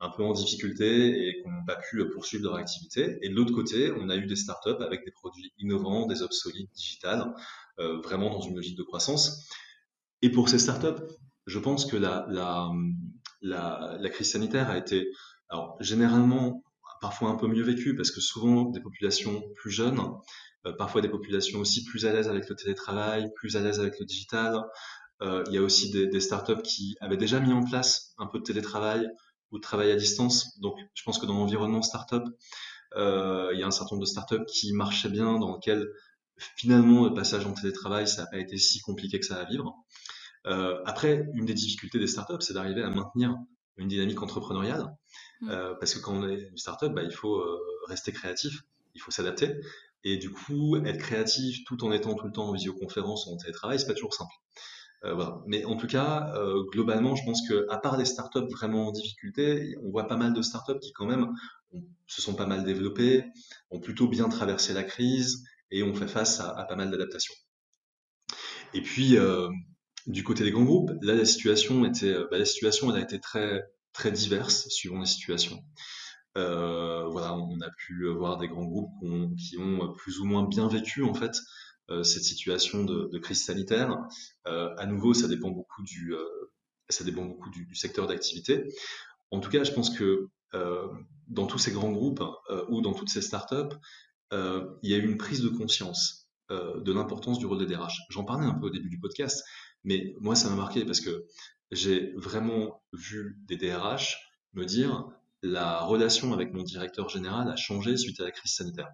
un 0.01 0.11
peu 0.11 0.25
en 0.25 0.33
difficulté 0.33 1.29
et 1.29 1.41
qui 1.41 1.49
n'ont 1.49 1.65
pas 1.65 1.77
pu 1.77 2.05
poursuivre 2.11 2.45
leur 2.45 2.57
activité. 2.57 3.19
Et 3.23 3.29
de 3.29 3.35
l'autre 3.35 3.55
côté, 3.55 3.93
on 3.93 4.09
a 4.09 4.17
eu 4.17 4.27
des 4.27 4.37
startups 4.37 4.83
avec 4.83 5.05
des 5.05 5.12
produits 5.12 5.53
innovants, 5.59 6.07
des 6.07 6.23
obsolètes 6.23 6.71
digitales, 6.75 7.33
euh, 7.79 8.01
vraiment 8.01 8.31
dans 8.31 8.41
une 8.41 8.57
logique 8.57 8.77
de 8.77 8.83
croissance. 8.83 9.49
Et 10.21 10.31
pour 10.31 10.49
ces 10.49 10.59
startups, 10.59 11.03
je 11.47 11.59
pense 11.59 11.87
que 11.87 11.97
la, 11.97 12.27
la, 12.29 12.71
la, 13.41 13.97
la 13.99 14.11
crise 14.11 14.33
sanitaire 14.33 14.71
a 14.71 14.77
été 14.77 15.09
alors, 15.49 15.77
généralement 15.81 16.65
parfois 17.03 17.29
un 17.29 17.37
peu 17.37 17.49
mieux 17.49 17.63
vécue 17.63 17.95
parce 17.95 18.11
que 18.11 18.23
souvent 18.23 18.71
des 18.71 18.81
populations 18.81 19.43
plus 19.57 19.71
jeunes 19.71 20.01
euh, 20.67 20.73
parfois 20.73 21.01
des 21.01 21.09
populations 21.09 21.59
aussi 21.59 21.85
plus 21.85 22.07
à 22.07 22.13
l'aise 22.13 22.29
avec 22.29 22.49
le 22.49 22.55
télétravail, 22.55 23.33
plus 23.35 23.57
à 23.57 23.61
l'aise 23.61 23.81
avec 23.81 23.99
le 23.99 24.07
digital. 24.07 24.63
Euh, 25.21 25.45
il 25.49 25.55
y 25.55 25.59
a 25.59 25.63
aussi 25.63 25.91
des, 25.91 26.21
startups 26.21 26.63
qui 26.63 26.97
avaient 27.01 27.17
déjà 27.17 27.41
mis 27.41 27.53
en 27.53 27.65
place 27.65 28.15
un 28.19 28.27
peu 28.27 28.39
de 28.39 28.45
télétravail 28.45 29.09
ou 29.51 29.59
de 29.59 29.63
travail 29.63 29.91
à 29.91 29.97
distance. 29.97 30.59
Donc, 30.61 30.77
je 30.95 31.03
pense 31.03 31.19
que 31.19 31.27
dans 31.27 31.35
l'environnement 31.35 31.83
startup, 31.83 32.25
euh, 32.97 33.51
il 33.53 33.61
y 33.61 33.63
a 33.63 33.67
un 33.67 33.71
certain 33.71 33.95
nombre 33.95 34.07
de 34.07 34.11
startups 34.11 34.45
qui 34.49 34.73
marchaient 34.73 35.09
bien, 35.09 35.39
dans 35.39 35.55
lequel 35.55 35.89
finalement 36.57 37.05
le 37.05 37.15
passage 37.15 37.47
en 37.47 37.53
télétravail, 37.53 38.09
ça 38.09 38.23
n'a 38.23 38.29
pas 38.29 38.39
été 38.39 38.57
si 38.57 38.81
compliqué 38.81 39.21
que 39.21 39.27
ça 39.27 39.37
à 39.37 39.45
vivre. 39.45 39.75
Après, 40.45 41.29
une 41.35 41.45
des 41.45 41.55
difficultés 41.55 42.01
des 42.01 42.09
startups, 42.09 42.41
c'est 42.41 42.55
d'arriver 42.55 42.83
à 42.83 42.91
maintenir 42.91 43.37
une 43.77 43.89
dynamique 43.89 44.23
entrepreneuriale, 44.23 44.87
mmh. 45.41 45.51
euh, 45.51 45.75
parce 45.75 45.95
que 45.95 46.01
quand 46.01 46.15
on 46.15 46.29
est 46.29 46.49
une 46.51 46.57
startup, 46.57 46.93
bah, 46.93 47.03
il 47.03 47.13
faut 47.13 47.37
euh, 47.37 47.59
rester 47.89 48.13
créatif, 48.13 48.63
il 48.95 49.01
faut 49.01 49.11
s'adapter. 49.11 49.57
Et 50.05 50.17
du 50.17 50.31
coup, 50.31 50.77
être 50.77 50.99
créatif 50.99 51.65
tout 51.65 51.85
en 51.85 51.93
étant 51.93 52.15
tout 52.15 52.27
le 52.27 52.33
temps 52.33 52.49
en 52.49 52.53
visioconférence 52.53 53.27
ou 53.27 53.35
en 53.35 53.37
télétravail, 53.37 53.79
c'est 53.79 53.87
pas 53.87 53.95
toujours 53.95 54.15
simple. 54.15 54.35
Euh, 55.05 55.15
voilà. 55.15 55.41
Mais 55.47 55.65
en 55.65 55.77
tout 55.77 55.87
cas, 55.87 56.33
globalement, 56.73 57.15
je 57.15 57.25
pense 57.25 57.47
que 57.49 57.67
à 57.71 57.79
part 57.79 57.97
les 57.97 58.05
startups 58.05 58.51
vraiment 58.51 58.89
en 58.89 58.93
difficulté, 58.93 59.77
on 59.83 59.91
voit 59.91 60.09
pas 60.09 60.17
mal 60.17 60.33
de 60.33 60.43
startups 60.43 60.79
qui 60.81 60.93
quand 60.93 61.07
même 61.07 61.29
se 62.07 62.21
sont 62.21 62.35
pas 62.35 62.47
mal 62.47 62.65
développées, 62.65 63.25
ont 63.71 63.81
plutôt 63.81 64.09
bien 64.09 64.29
traversé 64.29 64.73
la 64.73 64.83
crise 64.83 65.45
et 65.71 65.83
ont 65.83 65.95
fait 65.95 66.09
face 66.09 66.41
à, 66.41 66.51
à 66.51 66.65
pas 66.65 66.77
mal 66.77 66.91
d'adaptations. 66.91 67.35
Et 68.75 68.83
puis, 68.83 69.17
du 70.07 70.25
côté 70.25 70.45
des 70.45 70.51
grands 70.51 70.65
groupes, 70.65 70.91
là, 71.03 71.15
la 71.15 71.25
situation 71.25 71.85
était, 71.85 72.15
bah, 72.31 72.38
la 72.38 72.45
situation, 72.45 72.91
elle 72.91 73.01
a 73.01 73.05
été 73.05 73.21
très 73.21 73.62
très 73.93 74.11
diverse 74.11 74.69
suivant 74.69 75.01
les 75.01 75.07
situations. 75.07 75.62
Euh, 76.38 77.07
voilà, 77.09 77.35
on 77.35 77.61
a 77.61 77.71
pu 77.77 78.09
voir 78.09 78.38
des 78.38 78.49
grands 78.49 78.65
groupes 78.65 78.93
qui 79.38 79.59
ont 79.59 79.93
plus 79.95 80.21
ou 80.21 80.25
moins 80.25 80.45
bien 80.45 80.67
vécu 80.67 81.03
en 81.03 81.12
fait 81.15 81.37
euh, 81.91 82.03
cette 82.03 82.25
situation 82.25 82.85
de, 82.85 83.19
crise 83.19 83.45
sanitaire. 83.45 83.99
Euh, 84.47 84.75
à 84.79 84.87
nouveau, 84.87 85.15
ça 85.15 85.29
dépend 85.29 85.51
beaucoup 85.51 85.83
du, 85.83 86.15
ça 86.88 87.05
dépend 87.05 87.25
beaucoup 87.25 87.51
du, 87.51 87.75
secteur 87.75 88.07
d'activité. 88.07 88.65
En 89.31 89.41
tout 89.41 89.51
cas, 89.51 89.65
je 89.65 89.73
pense 89.73 89.91
que 89.91 90.29
dans 91.29 91.47
tous 91.47 91.59
ces 91.59 91.73
grands 91.73 91.93
groupes 91.93 92.23
ou 92.69 92.83
dans 92.83 92.93
toutes 92.93 93.09
ces 93.09 93.23
startups, 93.23 93.77
il 94.33 94.91
y 94.91 94.95
a 94.95 94.99
eu 94.99 95.05
une 95.05 95.19
prise 95.19 95.43
de 95.43 95.49
conscience 95.49 96.29
de 96.51 96.93
l'importance 96.93 97.38
du 97.38 97.47
rôle 97.47 97.59
des 97.59 97.67
DRH. 97.67 97.99
J'en 98.11 98.25
parlais 98.25 98.47
un 98.47 98.55
peu 98.55 98.67
au 98.67 98.71
début 98.71 98.91
du 98.91 99.01
podcast, 99.01 99.43
mais 99.85 100.14
moi, 100.21 100.35
ça 100.35 100.49
m'a 100.49 100.57
marqué 100.57 100.85
parce 100.85 101.01
que 101.01 101.27
j'ai 101.71 102.12
vraiment 102.16 102.83
vu 102.92 103.38
des 103.47 103.57
DRH 103.57 104.18
me 104.53 104.64
dire 104.64 105.09
la 105.42 105.81
relation 105.81 106.33
avec 106.33 106.53
mon 106.53 106.62
directeur 106.62 107.09
général 107.09 107.51
a 107.51 107.57
changé 107.57 107.97
suite 107.97 108.21
à 108.21 108.25
la 108.25 108.31
crise 108.31 108.53
sanitaire. 108.53 108.90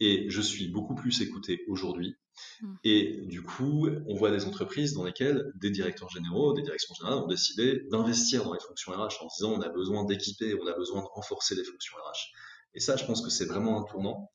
Et 0.00 0.28
je 0.28 0.40
suis 0.40 0.68
beaucoup 0.68 0.94
plus 0.94 1.20
écouté 1.22 1.64
aujourd'hui. 1.68 2.16
Mmh. 2.60 2.74
Et 2.84 3.22
du 3.26 3.42
coup, 3.42 3.88
on 4.06 4.14
voit 4.14 4.30
des 4.30 4.44
entreprises 4.44 4.92
dans 4.92 5.04
lesquelles 5.04 5.52
des 5.54 5.70
directeurs 5.70 6.10
généraux, 6.10 6.52
des 6.52 6.62
directions 6.62 6.94
générales 6.94 7.22
ont 7.24 7.28
décidé 7.28 7.82
d'investir 7.90 8.44
dans 8.44 8.52
les 8.52 8.60
fonctions 8.60 8.92
RH 8.92 9.22
en 9.22 9.26
disant 9.26 9.52
on 9.52 9.60
a 9.60 9.68
besoin 9.68 10.04
d'équiper, 10.04 10.54
on 10.60 10.66
a 10.66 10.74
besoin 10.74 11.00
de 11.00 11.06
renforcer 11.06 11.54
les 11.54 11.64
fonctions 11.64 11.96
RH. 11.96 12.32
Et 12.74 12.80
ça, 12.80 12.96
je 12.96 13.04
pense 13.04 13.22
que 13.22 13.30
c'est 13.30 13.46
vraiment 13.46 13.80
un 13.80 13.84
tournant. 13.84 14.30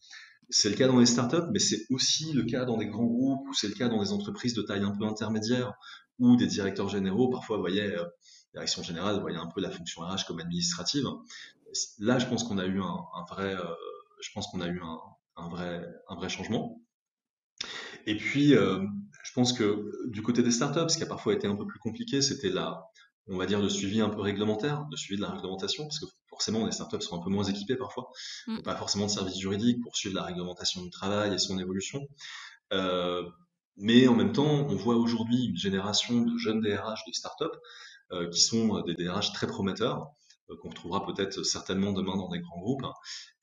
C'est 0.52 0.70
le 0.70 0.76
cas 0.76 0.88
dans 0.88 1.00
les 1.00 1.06
startups, 1.06 1.50
mais 1.52 1.60
c'est 1.60 1.86
aussi 1.90 2.34
le 2.34 2.44
cas 2.44 2.66
dans 2.66 2.78
des 2.78 2.88
grands 2.88 3.06
groupes 3.06 3.48
ou 3.48 3.54
c'est 3.54 3.68
le 3.68 3.74
cas 3.74 3.88
dans 3.88 4.02
des 4.02 4.12
entreprises 4.12 4.54
de 4.54 4.62
taille 4.62 4.84
un 4.84 4.92
peu 4.92 5.06
intermédiaire 5.06 5.74
où 6.20 6.36
des 6.36 6.46
directeurs 6.46 6.90
généraux 6.90 7.30
parfois 7.30 7.58
voyaient 7.58 7.98
euh, 7.98 8.06
direction 8.54 8.84
générale 8.84 9.20
voyait 9.22 9.38
un 9.38 9.48
peu 9.48 9.62
la 9.62 9.72
fonction 9.72 10.02
RH 10.02 10.26
comme 10.28 10.40
administrative. 10.40 11.06
Là, 12.00 12.20
je 12.20 12.26
pense 12.28 12.44
qu'on 12.44 12.58
a 12.58 12.66
eu 12.66 12.82
un, 12.82 13.26
vrai, 13.30 13.56
euh, 13.56 13.64
je 14.22 14.30
pense 14.34 14.48
qu'on 14.48 14.62
a 14.62 14.68
eu 14.68 14.82
un, 15.38 15.50
vrai, 15.50 15.88
un 16.10 16.16
vrai 16.16 16.30
changement. 16.30 16.82
Et 18.06 18.18
puis, 18.18 18.54
euh, 18.54 18.84
je 19.24 19.32
pense 19.34 19.54
que 19.54 19.90
du 20.10 20.22
côté 20.22 20.44
des 20.44 20.52
startups, 20.52 20.90
ce 20.90 20.98
qui 20.98 21.04
a 21.04 21.08
parfois 21.08 21.34
été 21.34 21.48
un 21.48 21.56
peu 21.56 21.66
plus 21.66 21.80
compliqué, 21.80 22.22
c'était 22.22 22.50
la, 22.50 22.84
on 23.28 23.38
va 23.38 23.46
dire, 23.46 23.62
le 23.62 23.70
suivi 23.70 24.02
un 24.02 24.10
peu 24.10 24.22
réglementaire, 24.22 24.86
le 24.90 24.98
suivi 24.98 25.18
de 25.18 25.26
la 25.26 25.32
réglementation, 25.32 25.84
parce 25.84 26.00
que 26.00 26.06
forcément, 26.42 26.66
les 26.66 26.72
startups 26.72 27.02
sont 27.02 27.20
un 27.20 27.24
peu 27.24 27.30
moins 27.30 27.44
équipées 27.44 27.76
parfois, 27.76 28.12
mm. 28.48 28.62
pas 28.64 28.76
forcément 28.76 29.06
de 29.06 29.12
services 29.12 29.38
juridiques 29.38 29.80
pour 29.84 29.96
suivre 29.96 30.16
la 30.16 30.24
réglementation 30.24 30.82
du 30.82 30.90
travail 30.90 31.36
et 31.36 31.38
son 31.38 31.60
évolution. 31.60 32.08
Euh, 32.74 33.30
mais 33.78 34.08
en 34.08 34.16
même 34.16 34.32
temps, 34.32 34.66
on 34.68 34.76
voit 34.76 34.96
aujourd'hui 34.96 35.46
une 35.46 35.56
génération 35.56 36.22
de 36.22 36.36
jeunes 36.38 36.62
DRH 36.62 37.06
de 37.08 37.14
startups 37.14 37.46
euh, 38.12 38.28
qui 38.30 38.42
sont 38.42 38.76
euh, 38.76 38.82
des 38.82 38.96
DRH 38.96 39.34
très 39.34 39.46
prometteurs 39.46 40.08
euh, 40.50 40.56
qu'on 40.58 40.70
retrouvera 40.70 41.06
peut-être 41.06 41.44
certainement 41.44 41.92
demain 41.92 42.18
dans 42.18 42.30
des 42.30 42.40
grands 42.40 42.60
groupes. 42.60 42.86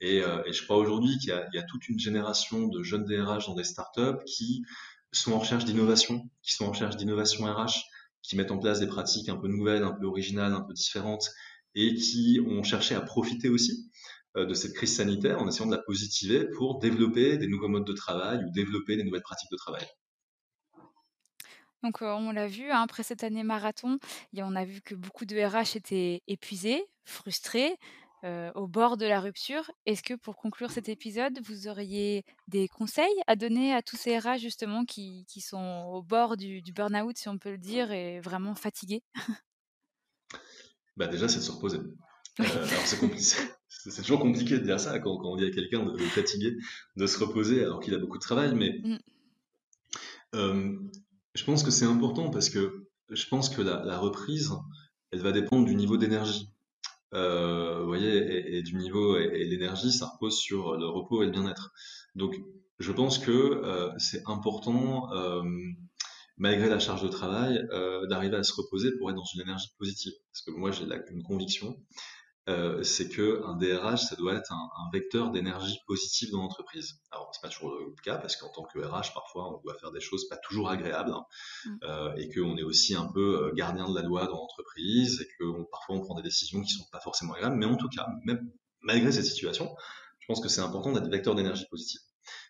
Et, 0.00 0.22
je 0.50 0.64
crois 0.64 0.76
aujourd'hui 0.76 1.18
qu'il 1.18 1.28
y, 1.28 1.58
a 1.58 1.62
toute 1.62 1.88
une 1.88 2.00
génération 2.00 2.66
de 2.66 2.82
jeunes 2.82 3.04
DRH 3.04 3.46
dans 3.46 3.54
des 3.54 3.64
startups 3.64 4.24
qui 4.26 4.64
sont 5.12 5.32
en 5.32 5.38
recherche 5.38 5.64
d'innovation, 5.64 6.28
qui 6.42 6.52
sont 6.52 6.64
en 6.66 6.70
recherche 6.70 6.96
d'innovation 6.96 7.44
RH, 7.46 7.84
qui 8.22 8.37
mettent 8.37 8.50
en 8.50 8.58
place 8.58 8.80
des 8.80 8.87
pratiques 8.87 9.28
un 9.28 9.37
peu 9.37 9.48
nouvelles, 9.48 9.84
un 9.84 9.92
peu 9.92 10.06
originales, 10.06 10.52
un 10.52 10.61
peu 10.61 10.72
différentes, 10.72 11.30
et 11.80 11.94
qui 11.94 12.40
ont 12.44 12.64
cherché 12.64 12.94
à 12.94 13.00
profiter 13.00 13.48
aussi 13.48 13.90
de 14.36 14.52
cette 14.54 14.74
crise 14.74 14.96
sanitaire 14.96 15.40
en 15.40 15.48
essayant 15.48 15.66
de 15.66 15.74
la 15.74 15.82
positiver 15.82 16.46
pour 16.56 16.78
développer 16.78 17.38
des 17.38 17.46
nouveaux 17.46 17.68
modes 17.68 17.86
de 17.86 17.92
travail 17.92 18.38
ou 18.44 18.50
développer 18.50 18.96
des 18.96 19.04
nouvelles 19.04 19.22
pratiques 19.22 19.50
de 19.50 19.56
travail. 19.56 19.86
Donc, 21.82 22.02
on 22.02 22.32
l'a 22.32 22.48
vu, 22.48 22.70
hein, 22.70 22.82
après 22.82 23.04
cette 23.04 23.22
année 23.22 23.44
marathon, 23.44 23.98
on 24.36 24.56
a 24.56 24.64
vu 24.64 24.80
que 24.80 24.96
beaucoup 24.96 25.24
de 25.24 25.36
RH 25.40 25.76
étaient 25.76 26.22
épuisés, 26.26 26.84
frustrés, 27.04 27.76
au 28.24 28.66
bord 28.66 28.96
de 28.96 29.06
la 29.06 29.20
rupture. 29.20 29.70
Est-ce 29.86 30.02
que 30.02 30.14
pour 30.14 30.36
conclure 30.36 30.72
cet 30.72 30.88
épisode, 30.88 31.38
vous 31.44 31.68
auriez 31.68 32.24
des 32.48 32.66
conseils 32.66 33.06
à 33.28 33.36
donner 33.36 33.72
à 33.72 33.82
tous 33.82 33.96
ces 33.96 34.18
RH 34.18 34.38
justement 34.38 34.84
qui 34.84 35.24
sont 35.40 35.84
au 35.92 36.02
bord 36.02 36.36
du 36.36 36.60
burn-out, 36.74 37.16
si 37.16 37.28
on 37.28 37.38
peut 37.38 37.52
le 37.52 37.58
dire, 37.58 37.92
et 37.92 38.18
vraiment 38.20 38.56
fatigués? 38.56 39.02
Bah, 40.98 41.06
déjà, 41.06 41.28
c'est 41.28 41.38
de 41.38 41.44
se 41.44 41.52
reposer. 41.52 41.78
alors 42.38 42.87
c'est 42.87 42.98
compliqué 42.98 43.37
c'est 43.68 44.02
toujours 44.02 44.20
compliqué 44.20 44.58
de 44.58 44.64
dire 44.64 44.80
ça 44.80 44.98
quand, 44.98 45.18
on 45.24 45.37
dit 45.37 45.44
à 45.44 45.50
quelqu'un 45.50 45.84
de, 45.84 45.96
fatigué, 45.98 46.56
de 46.96 47.06
se 47.06 47.18
reposer 47.18 47.62
alors 47.62 47.80
qu'il 47.80 47.94
a 47.94 47.98
beaucoup 47.98 48.18
de 48.18 48.22
travail, 48.22 48.54
mais 48.54 48.80
mm. 48.82 48.98
euh, 50.34 50.78
je 51.34 51.44
pense 51.44 51.62
que 51.62 51.70
c'est 51.70 51.84
important 51.84 52.30
parce 52.30 52.50
que 52.50 52.88
je 53.11 53.26
pense 53.26 53.48
que 53.48 53.62
la, 53.62 53.98
reprise, 53.98 54.52
elle 55.12 55.20
va 55.20 55.32
dépendre 55.32 55.66
du 55.66 55.74
niveau 55.74 55.96
d'énergie. 55.96 56.50
Euh, 57.14 57.80
vous 57.80 57.87
voyez, 57.87 58.58
et, 58.58 58.62
du 58.62 58.74
niveau 58.74 59.16
et, 59.16 59.44
l'énergie, 59.44 59.92
ça 59.92 60.06
repose 60.06 60.37
sur 60.37 60.76
le 60.76 60.87
repos 60.87 61.22
et 61.22 61.26
le 61.26 61.32
bien-être. 61.32 61.72
Donc, 62.14 62.37
je 62.78 62.92
pense 62.92 63.18
que 63.18 63.30
euh, 63.30 63.90
c'est 63.96 64.22
important, 64.26 65.08
malgré 66.38 66.68
la 66.68 66.79
charge 66.79 67.03
de 67.03 67.09
travail, 67.09 67.66
d'arriver 68.09 68.37
à 68.37 68.42
se 68.42 68.55
reposer 68.55 68.96
pour 68.98 69.11
être 69.11 69.16
dans 69.16 69.24
une 69.35 69.42
énergie 69.42 69.68
positive. 69.79 70.12
Parce 70.33 70.42
que 70.42 70.51
moi, 70.53 70.70
j'ai 70.70 70.85
une 71.11 71.22
conviction, 71.22 71.77
euh, 72.48 72.83
c'est 72.83 73.11
que 73.11 73.42
un 73.44 73.57
DRH, 73.57 74.05
ça 74.05 74.16
doit 74.16 74.35
être 74.35 74.51
un, 74.53 74.68
vecteur 74.90 75.31
d'énergie 75.31 75.79
positive 75.87 76.31
dans 76.31 76.40
l'entreprise. 76.40 76.94
Alors, 77.11 77.31
c'est 77.35 77.42
pas 77.42 77.53
toujours 77.53 77.77
le 77.77 77.94
cas 78.03 78.16
parce 78.16 78.37
qu'en 78.37 78.48
tant 78.48 78.62
que 78.62 78.79
RH, 78.79 79.12
parfois, 79.12 79.55
on 79.55 79.61
doit 79.61 79.77
faire 79.79 79.92
des 79.92 80.01
choses 80.01 80.27
pas 80.29 80.38
toujours 80.38 80.70
agréables 80.70 81.12
hein, 81.12 81.24
mm. 81.66 81.77
euh, 81.83 82.14
et 82.16 82.33
qu'on 82.33 82.57
est 82.57 82.62
aussi 82.62 82.94
un 82.94 83.07
peu 83.12 83.48
euh, 83.48 83.53
gardien 83.53 83.87
de 83.90 83.94
la 83.94 84.01
loi 84.01 84.27
dans 84.27 84.37
l'entreprise 84.37 85.20
et 85.20 85.29
que 85.38 85.62
parfois 85.70 85.96
on 85.96 86.01
prend 86.01 86.14
des 86.14 86.22
décisions 86.22 86.62
qui 86.62 86.70
sont 86.70 86.87
pas 86.90 87.01
forcément 87.01 87.35
agréables. 87.35 87.57
Mais 87.57 87.66
en 87.66 87.77
tout 87.77 87.88
cas, 87.90 88.07
même 88.24 88.51
malgré 88.81 89.12
cette 89.12 89.27
situation, 89.27 89.68
je 90.18 90.27
pense 90.27 90.40
que 90.40 90.48
c'est 90.48 90.62
important 90.62 90.92
d'être 90.92 91.11
vecteur 91.11 91.35
d'énergie 91.35 91.66
positive. 91.70 92.01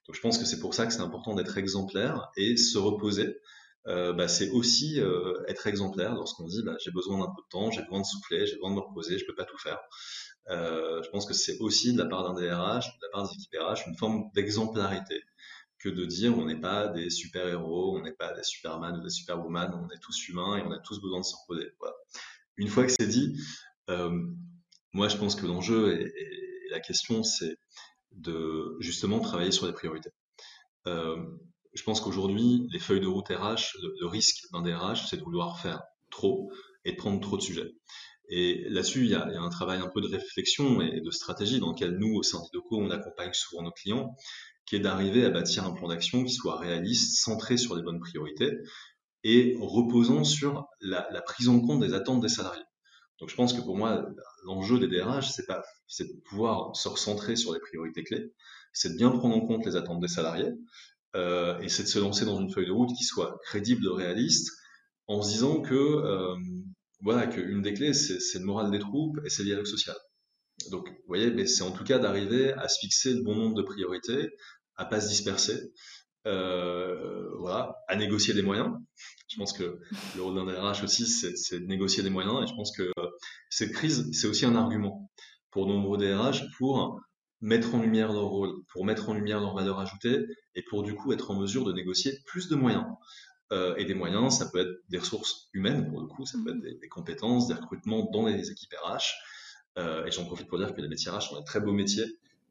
Donc, 0.06 0.14
je 0.14 0.20
pense 0.20 0.38
que 0.38 0.44
c'est 0.44 0.60
pour 0.60 0.74
ça 0.74 0.86
que 0.86 0.92
c'est 0.92 1.00
important 1.00 1.34
d'être 1.34 1.58
exemplaire 1.58 2.30
et 2.36 2.56
se 2.56 2.78
reposer 2.78 3.36
euh, 3.88 4.12
bah, 4.12 4.28
c'est 4.28 4.50
aussi 4.50 5.00
euh, 5.00 5.32
être 5.48 5.66
exemplaire 5.66 6.14
lorsqu'on 6.14 6.44
dit 6.44 6.62
bah, 6.62 6.76
j'ai 6.84 6.90
besoin 6.90 7.18
d'un 7.18 7.32
peu 7.34 7.42
de 7.42 7.48
temps, 7.48 7.70
j'ai 7.70 7.82
besoin 7.82 8.00
de 8.00 8.06
souffler, 8.06 8.46
j'ai 8.46 8.56
besoin 8.56 8.70
de 8.70 8.76
me 8.76 8.80
reposer, 8.80 9.18
je 9.18 9.24
peux 9.24 9.34
pas 9.34 9.44
tout 9.44 9.58
faire. 9.58 9.78
Euh, 10.50 11.02
je 11.02 11.08
pense 11.10 11.26
que 11.26 11.34
c'est 11.34 11.58
aussi 11.60 11.94
de 11.94 11.98
la 11.98 12.06
part 12.06 12.24
d'un 12.24 12.34
DRH, 12.34 12.86
de 12.86 13.02
la 13.02 13.08
part 13.12 13.28
des 13.28 13.34
équipes 13.34 13.56
RH, 13.58 13.88
une 13.88 13.96
forme 13.96 14.30
d'exemplarité 14.34 15.22
que 15.78 15.88
de 15.88 16.04
dire 16.04 16.36
on 16.36 16.44
n'est 16.44 16.60
pas 16.60 16.88
des 16.88 17.08
super-héros, 17.08 17.96
on 17.96 18.02
n'est 18.02 18.12
pas 18.12 18.34
des 18.34 18.42
Superman 18.42 18.98
ou 18.98 19.02
des 19.02 19.10
Superwoman, 19.10 19.72
on 19.74 19.88
est 19.94 20.00
tous 20.00 20.28
humains 20.28 20.58
et 20.58 20.62
on 20.62 20.70
a 20.72 20.78
tous 20.80 21.00
besoin 21.00 21.20
de 21.20 21.24
se 21.24 21.34
reposer. 21.42 21.70
Voilà. 21.78 21.94
Une 22.56 22.68
fois 22.68 22.84
que 22.84 22.92
c'est 22.92 23.06
dit, 23.06 23.40
moi 24.92 25.08
je 25.08 25.16
pense 25.16 25.34
que 25.34 25.46
l'enjeu 25.46 26.00
et, 26.00 26.12
la 26.70 26.80
question 26.80 27.22
c'est 27.22 27.56
de 28.12 28.76
justement 28.80 29.20
travailler 29.20 29.52
sur 29.52 29.66
les 29.66 29.72
priorités. 29.72 30.10
Euh, 30.86 31.16
je 31.78 31.84
pense 31.84 32.00
qu'aujourd'hui, 32.00 32.66
les 32.72 32.80
feuilles 32.80 33.00
de 33.00 33.06
route 33.06 33.28
RH, 33.28 33.78
le, 34.00 34.06
risque 34.06 34.50
d'un 34.52 34.62
DRH, 34.62 35.06
c'est 35.08 35.18
de 35.18 35.22
vouloir 35.22 35.60
faire 35.60 35.80
trop 36.10 36.50
et 36.84 36.90
de 36.92 36.96
prendre 36.96 37.20
trop 37.20 37.36
de 37.36 37.42
sujets. 37.42 37.70
Et 38.28 38.68
là-dessus, 38.68 39.04
il, 39.04 39.10
y 39.10 39.14
a 39.14 39.40
un 39.40 39.48
travail 39.48 39.78
un 39.78 39.88
peu 39.88 40.00
de 40.00 40.08
réflexion 40.08 40.80
et 40.80 41.00
de 41.00 41.10
stratégie 41.12 41.60
dans 41.60 41.70
lequel 41.70 41.96
nous, 41.96 42.16
au 42.16 42.24
sein 42.24 42.40
d'Idoco, 42.42 42.78
on 42.78 42.90
accompagne 42.90 43.32
souvent 43.32 43.62
nos 43.62 43.70
clients, 43.70 44.16
qui 44.66 44.74
est 44.74 44.80
d'arriver 44.80 45.24
à 45.24 45.30
bâtir 45.30 45.64
un 45.64 45.72
plan 45.72 45.86
d'action 45.86 46.24
qui 46.24 46.34
soit 46.34 46.58
réaliste, 46.58 47.22
centré 47.22 47.56
sur 47.56 47.76
les 47.76 47.82
bonnes 47.82 48.00
priorités 48.00 48.50
et 49.22 49.56
reposant 49.60 50.24
sur 50.24 50.66
la, 50.80 51.22
prise 51.22 51.48
en 51.48 51.60
compte 51.60 51.80
des 51.80 51.94
attentes 51.94 52.20
des 52.20 52.28
salariés. 52.28 52.64
Donc 53.20 53.30
je 53.30 53.36
pense 53.36 53.52
que 53.52 53.60
pour 53.60 53.76
moi, 53.76 54.04
l'enjeu 54.44 54.80
des 54.80 54.88
DRH, 54.88 55.30
c'est 55.30 55.46
pas, 55.46 55.62
c'est 55.86 56.08
de 56.08 56.20
pouvoir 56.28 56.74
se 56.74 56.88
recentrer 56.88 57.36
sur 57.36 57.54
les 57.54 57.60
priorités 57.60 58.02
clés, 58.02 58.32
c'est 58.72 58.90
de 58.90 58.96
bien 58.96 59.10
prendre 59.10 59.36
en 59.36 59.46
compte 59.46 59.64
les 59.64 59.76
attentes 59.76 60.00
des 60.00 60.08
salariés, 60.08 60.50
euh, 61.16 61.58
et 61.60 61.68
c'est 61.68 61.84
de 61.84 61.88
se 61.88 61.98
lancer 61.98 62.24
dans 62.24 62.40
une 62.40 62.50
feuille 62.50 62.66
de 62.66 62.72
route 62.72 62.90
qui 62.96 63.04
soit 63.04 63.38
crédible, 63.44 63.88
réaliste, 63.88 64.52
en 65.06 65.22
se 65.22 65.30
disant 65.30 65.60
que 65.60 65.74
euh, 65.74 66.36
voilà 67.00 67.26
qu'une 67.26 67.62
des 67.62 67.74
clés 67.74 67.94
c'est 67.94 68.38
le 68.38 68.44
moral 68.44 68.70
des 68.70 68.78
troupes 68.78 69.18
et 69.24 69.30
c'est 69.30 69.42
le 69.42 69.48
dialogue 69.48 69.66
social. 69.66 69.96
Donc, 70.70 70.88
vous 70.88 71.06
voyez, 71.06 71.30
mais 71.30 71.46
c'est 71.46 71.62
en 71.62 71.70
tout 71.70 71.84
cas 71.84 71.98
d'arriver 71.98 72.52
à 72.52 72.68
se 72.68 72.78
fixer 72.80 73.14
le 73.14 73.22
bon 73.22 73.34
nombre 73.36 73.54
de 73.54 73.62
priorités, 73.62 74.30
à 74.76 74.84
pas 74.84 75.00
se 75.00 75.08
disperser, 75.08 75.72
euh, 76.26 77.30
voilà, 77.38 77.76
à 77.86 77.96
négocier 77.96 78.34
des 78.34 78.42
moyens. 78.42 78.70
Je 79.28 79.36
pense 79.36 79.52
que 79.52 79.78
le 80.16 80.22
rôle 80.22 80.34
d'un 80.34 80.44
DRH 80.44 80.82
aussi, 80.82 81.06
c'est 81.06 81.60
de 81.60 81.66
négocier 81.66 82.02
des 82.02 82.10
moyens, 82.10 82.42
et 82.42 82.46
je 82.46 82.54
pense 82.54 82.76
que 82.76 82.90
cette 83.50 83.72
crise, 83.72 84.10
c'est 84.12 84.26
aussi 84.26 84.44
un 84.44 84.56
argument 84.56 85.10
pour 85.50 85.66
nombreux 85.66 85.96
DRH 85.96 86.44
pour 86.58 87.00
mettre 87.40 87.74
en 87.74 87.82
lumière 87.82 88.12
leur 88.12 88.26
rôle, 88.26 88.62
pour 88.72 88.84
mettre 88.84 89.08
en 89.08 89.14
lumière 89.14 89.40
leur 89.40 89.54
valeur 89.54 89.78
ajoutée 89.78 90.26
et 90.54 90.62
pour 90.62 90.82
du 90.82 90.94
coup 90.94 91.12
être 91.12 91.30
en 91.30 91.38
mesure 91.38 91.64
de 91.64 91.72
négocier 91.72 92.20
plus 92.26 92.48
de 92.48 92.56
moyens. 92.56 92.86
Euh, 93.50 93.74
et 93.76 93.86
des 93.86 93.94
moyens, 93.94 94.38
ça 94.38 94.50
peut 94.52 94.58
être 94.58 94.82
des 94.90 94.98
ressources 94.98 95.48
humaines 95.54 95.88
pour 95.88 96.00
le 96.00 96.06
coup, 96.06 96.26
ça 96.26 96.38
peut 96.44 96.50
être 96.50 96.80
des, 96.80 96.88
compétences, 96.88 97.48
des 97.48 97.54
recrutements 97.54 98.10
dans 98.12 98.26
les 98.26 98.50
équipes 98.50 98.74
RH. 98.82 99.14
Euh, 99.78 100.04
et 100.04 100.10
j'en 100.10 100.24
profite 100.24 100.48
pour 100.48 100.58
dire 100.58 100.74
que 100.74 100.80
les 100.80 100.88
métiers 100.88 101.10
RH 101.10 101.30
sont 101.30 101.36
un 101.36 101.42
très 101.42 101.60
beau 101.60 101.72
métier. 101.72 102.04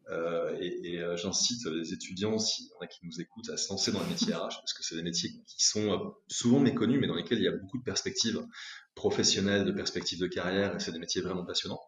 Euh, 0.09 0.55
et, 0.59 0.93
et 0.93 1.01
euh, 1.01 1.17
j'incite 1.17 1.65
les 1.65 1.91
étudiants, 1.91 2.39
s'il 2.39 2.67
y 2.67 2.73
en 2.79 2.79
a 2.79 2.87
qui 2.87 2.99
nous 3.03 3.19
écoutent, 3.19 3.49
à 3.49 3.57
se 3.57 3.69
lancer 3.69 3.91
dans 3.91 4.01
les 4.01 4.07
métiers 4.07 4.33
RH 4.33 4.59
parce 4.59 4.73
que 4.73 4.83
c'est 4.83 4.95
des 4.95 5.03
métiers 5.03 5.31
qui 5.45 5.65
sont 5.65 5.91
euh, 5.91 5.97
souvent 6.27 6.59
méconnus, 6.59 6.99
mais 6.99 7.07
dans 7.07 7.15
lesquels 7.15 7.39
il 7.39 7.43
y 7.43 7.47
a 7.47 7.51
beaucoup 7.51 7.77
de 7.77 7.83
perspectives 7.83 8.41
professionnelles, 8.95 9.65
de 9.65 9.71
perspectives 9.71 10.19
de 10.19 10.27
carrière, 10.27 10.75
et 10.75 10.79
c'est 10.79 10.93
des 10.93 10.99
métiers 10.99 11.21
vraiment 11.21 11.45
passionnants. 11.45 11.81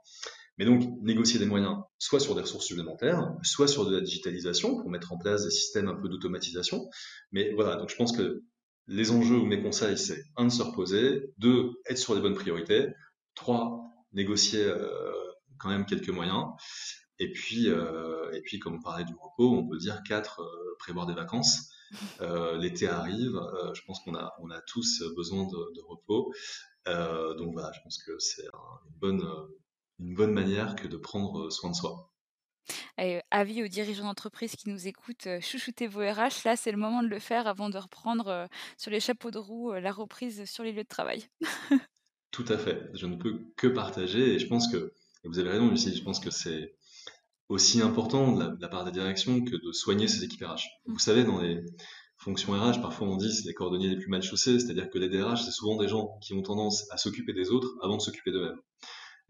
Mais 0.59 0.65
donc, 0.65 0.83
négocier 1.01 1.39
des 1.39 1.45
moyens, 1.45 1.77
soit 1.99 2.19
sur 2.19 2.35
des 2.35 2.41
ressources 2.41 2.65
supplémentaires, 2.65 3.33
soit 3.43 3.69
sur 3.69 3.85
de 3.85 3.95
la 3.95 4.01
digitalisation 4.01 4.75
pour 4.75 4.89
mettre 4.89 5.13
en 5.13 5.17
place 5.17 5.45
des 5.45 5.51
systèmes 5.51 5.87
un 5.87 5.95
peu 5.95 6.09
d'automatisation. 6.09 6.89
Mais 7.31 7.53
voilà, 7.53 7.77
donc 7.77 7.89
je 7.89 7.95
pense 7.95 8.15
que 8.15 8.43
les 8.87 9.11
enjeux 9.11 9.37
ou 9.37 9.45
mes 9.45 9.61
conseils, 9.61 9.97
c'est 9.97 10.21
un, 10.35 10.45
de 10.45 10.51
se 10.51 10.61
reposer, 10.61 11.31
deux, 11.37 11.71
être 11.89 11.97
sur 11.97 12.13
les 12.13 12.21
bonnes 12.21 12.35
priorités, 12.35 12.89
trois, 13.35 13.89
négocier 14.11 14.65
euh, 14.65 15.13
quand 15.59 15.69
même 15.69 15.85
quelques 15.85 16.09
moyens, 16.09 16.47
et 17.19 17.31
puis, 17.31 17.69
euh, 17.69 18.29
et 18.33 18.41
puis 18.41 18.59
comme 18.59 18.75
on 18.75 18.81
parlait 18.81 19.05
du 19.05 19.13
repos, 19.13 19.53
on 19.55 19.65
peut 19.65 19.77
dire 19.77 20.01
quatre, 20.03 20.41
euh, 20.41 20.75
prévoir 20.77 21.05
des 21.05 21.13
vacances. 21.13 21.69
L'été 22.59 22.87
arrive, 22.87 23.39
je 23.73 23.81
pense 23.87 23.99
qu'on 24.01 24.13
a, 24.13 24.33
on 24.41 24.51
a 24.51 24.61
tous 24.61 25.01
besoin 25.15 25.45
de, 25.45 25.73
de 25.75 25.81
repos. 25.87 26.31
donc 26.85 27.53
voilà, 27.53 27.71
je 27.71 27.79
pense 27.81 27.97
que 28.03 28.19
c'est 28.19 28.45
une 28.45 28.99
bonne 28.99 29.23
une 29.99 30.15
bonne 30.15 30.33
manière 30.33 30.75
que 30.75 30.87
de 30.87 30.97
prendre 30.97 31.49
soin 31.49 31.71
de 31.71 31.75
soi. 31.75 32.11
Et 32.97 33.21
avis 33.31 33.63
aux 33.63 33.67
dirigeants 33.67 34.03
d'entreprise 34.03 34.55
qui 34.55 34.69
nous 34.69 34.87
écoutent, 34.87 35.27
chouchoutez 35.41 35.87
vos 35.87 36.01
RH, 36.01 36.43
là 36.45 36.55
c'est 36.55 36.71
le 36.71 36.77
moment 36.77 37.01
de 37.01 37.07
le 37.07 37.19
faire 37.19 37.47
avant 37.47 37.69
de 37.69 37.77
reprendre 37.77 38.47
sur 38.77 38.91
les 38.91 38.99
chapeaux 38.99 39.31
de 39.31 39.39
roue 39.39 39.73
la 39.73 39.91
reprise 39.91 40.45
sur 40.45 40.63
les 40.63 40.71
lieux 40.71 40.83
de 40.83 40.87
travail. 40.87 41.25
Tout 42.31 42.45
à 42.47 42.57
fait, 42.57 42.89
je 42.93 43.07
ne 43.07 43.15
peux 43.15 43.51
que 43.57 43.67
partager 43.67 44.35
et 44.35 44.39
je 44.39 44.47
pense 44.47 44.71
que, 44.71 44.93
vous 45.23 45.39
avez 45.39 45.49
raison 45.49 45.69
Lucie, 45.69 45.95
je 45.95 46.03
pense 46.03 46.19
que 46.19 46.29
c'est 46.29 46.75
aussi 47.49 47.81
important 47.81 48.33
de 48.33 48.61
la, 48.61 48.67
part 48.67 48.85
des 48.85 48.91
directions 48.91 49.43
que 49.43 49.55
de 49.55 49.71
soigner 49.71 50.07
ces 50.07 50.23
équipes 50.23 50.43
RH. 50.43 50.61
Mmh. 50.85 50.93
Vous 50.93 50.99
savez, 50.99 51.23
dans 51.23 51.41
les 51.41 51.59
fonctions 52.17 52.53
RH, 52.53 52.81
parfois 52.81 53.07
on 53.07 53.17
dit 53.17 53.33
c'est 53.33 53.47
les 53.47 53.53
coordonniers 53.53 53.89
les 53.89 53.97
plus 53.97 54.09
mal 54.09 54.21
chaussés, 54.21 54.59
c'est-à-dire 54.59 54.89
que 54.89 54.99
les 54.99 55.09
DRH, 55.09 55.43
c'est 55.43 55.51
souvent 55.51 55.77
des 55.77 55.87
gens 55.87 56.17
qui 56.21 56.33
ont 56.33 56.41
tendance 56.43 56.85
à 56.91 56.97
s'occuper 56.97 57.33
des 57.33 57.49
autres 57.49 57.75
avant 57.81 57.97
de 57.97 58.01
s'occuper 58.01 58.31
d'eux-mêmes. 58.31 58.61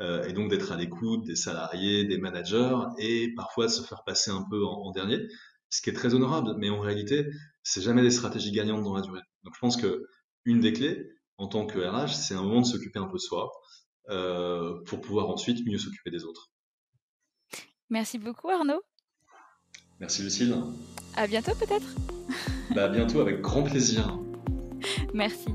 Euh, 0.02 0.24
et 0.24 0.34
donc 0.34 0.50
d'être 0.50 0.72
à 0.72 0.78
l'écoute 0.78 1.26
des 1.26 1.36
salariés, 1.36 2.06
des 2.06 2.18
managers, 2.18 2.78
et 3.00 3.34
parfois 3.36 3.66
de 3.66 3.72
se 3.72 3.82
faire 3.82 4.04
passer 4.06 4.32
un 4.32 4.46
peu 4.50 4.66
en, 4.66 4.92
dernier, 4.92 5.20
ce 5.70 5.82
qui 5.82 5.90
est 5.90 5.94
très 5.94 6.14
honorable, 6.14 6.56
mais 6.58 6.70
en 6.70 6.80
réalité, 6.80 7.28
c'est 7.64 7.82
jamais 7.82 8.02
des 8.02 8.12
stratégies 8.12 8.52
gagnantes 8.52 8.84
dans 8.84 8.96
la 8.96 9.02
durée. 9.02 9.22
Donc 9.44 9.54
je 9.56 9.60
pense 9.60 9.76
que 9.76 10.06
une 10.46 10.62
des 10.62 10.72
clés, 10.72 11.12
en 11.38 11.48
tant 11.48 11.66
que 11.66 11.80
RH, 11.80 12.16
c'est 12.16 12.34
un 12.34 12.42
moment 12.42 12.62
de 12.62 12.66
s'occuper 12.66 13.00
un 13.00 13.08
peu 13.08 13.18
de 13.18 13.22
soi, 13.22 13.52
euh, 14.10 14.82
pour 14.86 15.02
pouvoir 15.02 15.30
ensuite 15.30 15.66
mieux 15.68 15.78
s'occuper 15.78 16.12
des 16.12 16.24
autres. 16.24 16.50
Merci 17.90 18.18
beaucoup 18.18 18.50
Arnaud. 18.50 18.82
Merci 20.00 20.24
Lucille. 20.24 20.56
À 21.16 21.28
bientôt 21.28 21.54
peut-être. 21.56 21.88
Bah, 22.76 22.84
à 22.84 22.88
bientôt 22.88 23.20
avec 23.20 23.42
grand 23.42 23.64
plaisir. 23.64 24.20
Merci. 25.12 25.48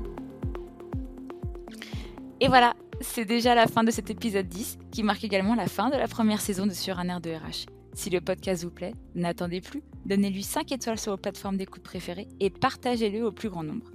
Et 2.41 2.49
voilà, 2.49 2.75
c'est 3.13 3.25
déjà 3.25 3.55
la 3.55 3.67
fin 3.67 3.83
de 3.83 3.91
cet 3.91 4.09
épisode 4.09 4.47
10 4.47 4.77
qui 4.91 5.03
marque 5.03 5.23
également 5.23 5.55
la 5.55 5.67
fin 5.67 5.89
de 5.89 5.95
la 5.95 6.07
première 6.07 6.41
saison 6.41 6.65
de 6.65 6.71
Sur 6.71 6.99
un 6.99 7.07
air 7.07 7.21
de 7.21 7.29
RH. 7.29 7.65
Si 7.93 8.09
le 8.09 8.19
podcast 8.19 8.63
vous 8.63 8.71
plaît, 8.71 8.93
n'attendez 9.15 9.61
plus, 9.61 9.81
donnez-lui 10.05 10.43
5 10.43 10.71
étoiles 10.71 10.99
sur 10.99 11.13
vos 11.13 11.17
plateformes 11.17 11.55
d'écoute 11.55 11.83
préférées 11.83 12.27
et 12.39 12.49
partagez-le 12.49 13.25
au 13.25 13.31
plus 13.31 13.49
grand 13.49 13.63
nombre. 13.63 13.91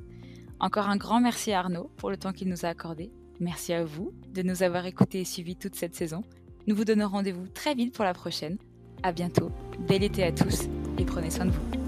Encore 0.59 0.89
un 0.89 0.97
grand 0.97 1.21
merci 1.21 1.53
à 1.53 1.61
Arnaud 1.61 1.91
pour 1.97 2.11
le 2.11 2.17
temps 2.17 2.33
qu'il 2.33 2.49
nous 2.49 2.65
a 2.65 2.69
accordé. 2.69 3.11
Merci 3.41 3.73
à 3.73 3.85
vous 3.85 4.13
de 4.33 4.43
nous 4.43 4.63
avoir 4.63 4.87
écoutés 4.87 5.21
et 5.21 5.25
suivis 5.25 5.57
toute 5.57 5.75
cette 5.75 5.95
saison. 5.95 6.23
Nous 6.67 6.75
vous 6.75 6.85
donnons 6.85 7.09
rendez-vous 7.09 7.49
très 7.49 7.75
vite 7.75 7.95
pour 7.95 8.05
la 8.05 8.15
prochaine. 8.15 8.59
À 9.03 9.13
bientôt, 9.13 9.51
bel 9.87 10.03
été 10.03 10.25
à 10.25 10.33
tous 10.33 10.69
et 10.99 11.05
prenez 11.05 11.31
soin 11.31 11.47
de 11.47 11.51
vous. 11.51 11.80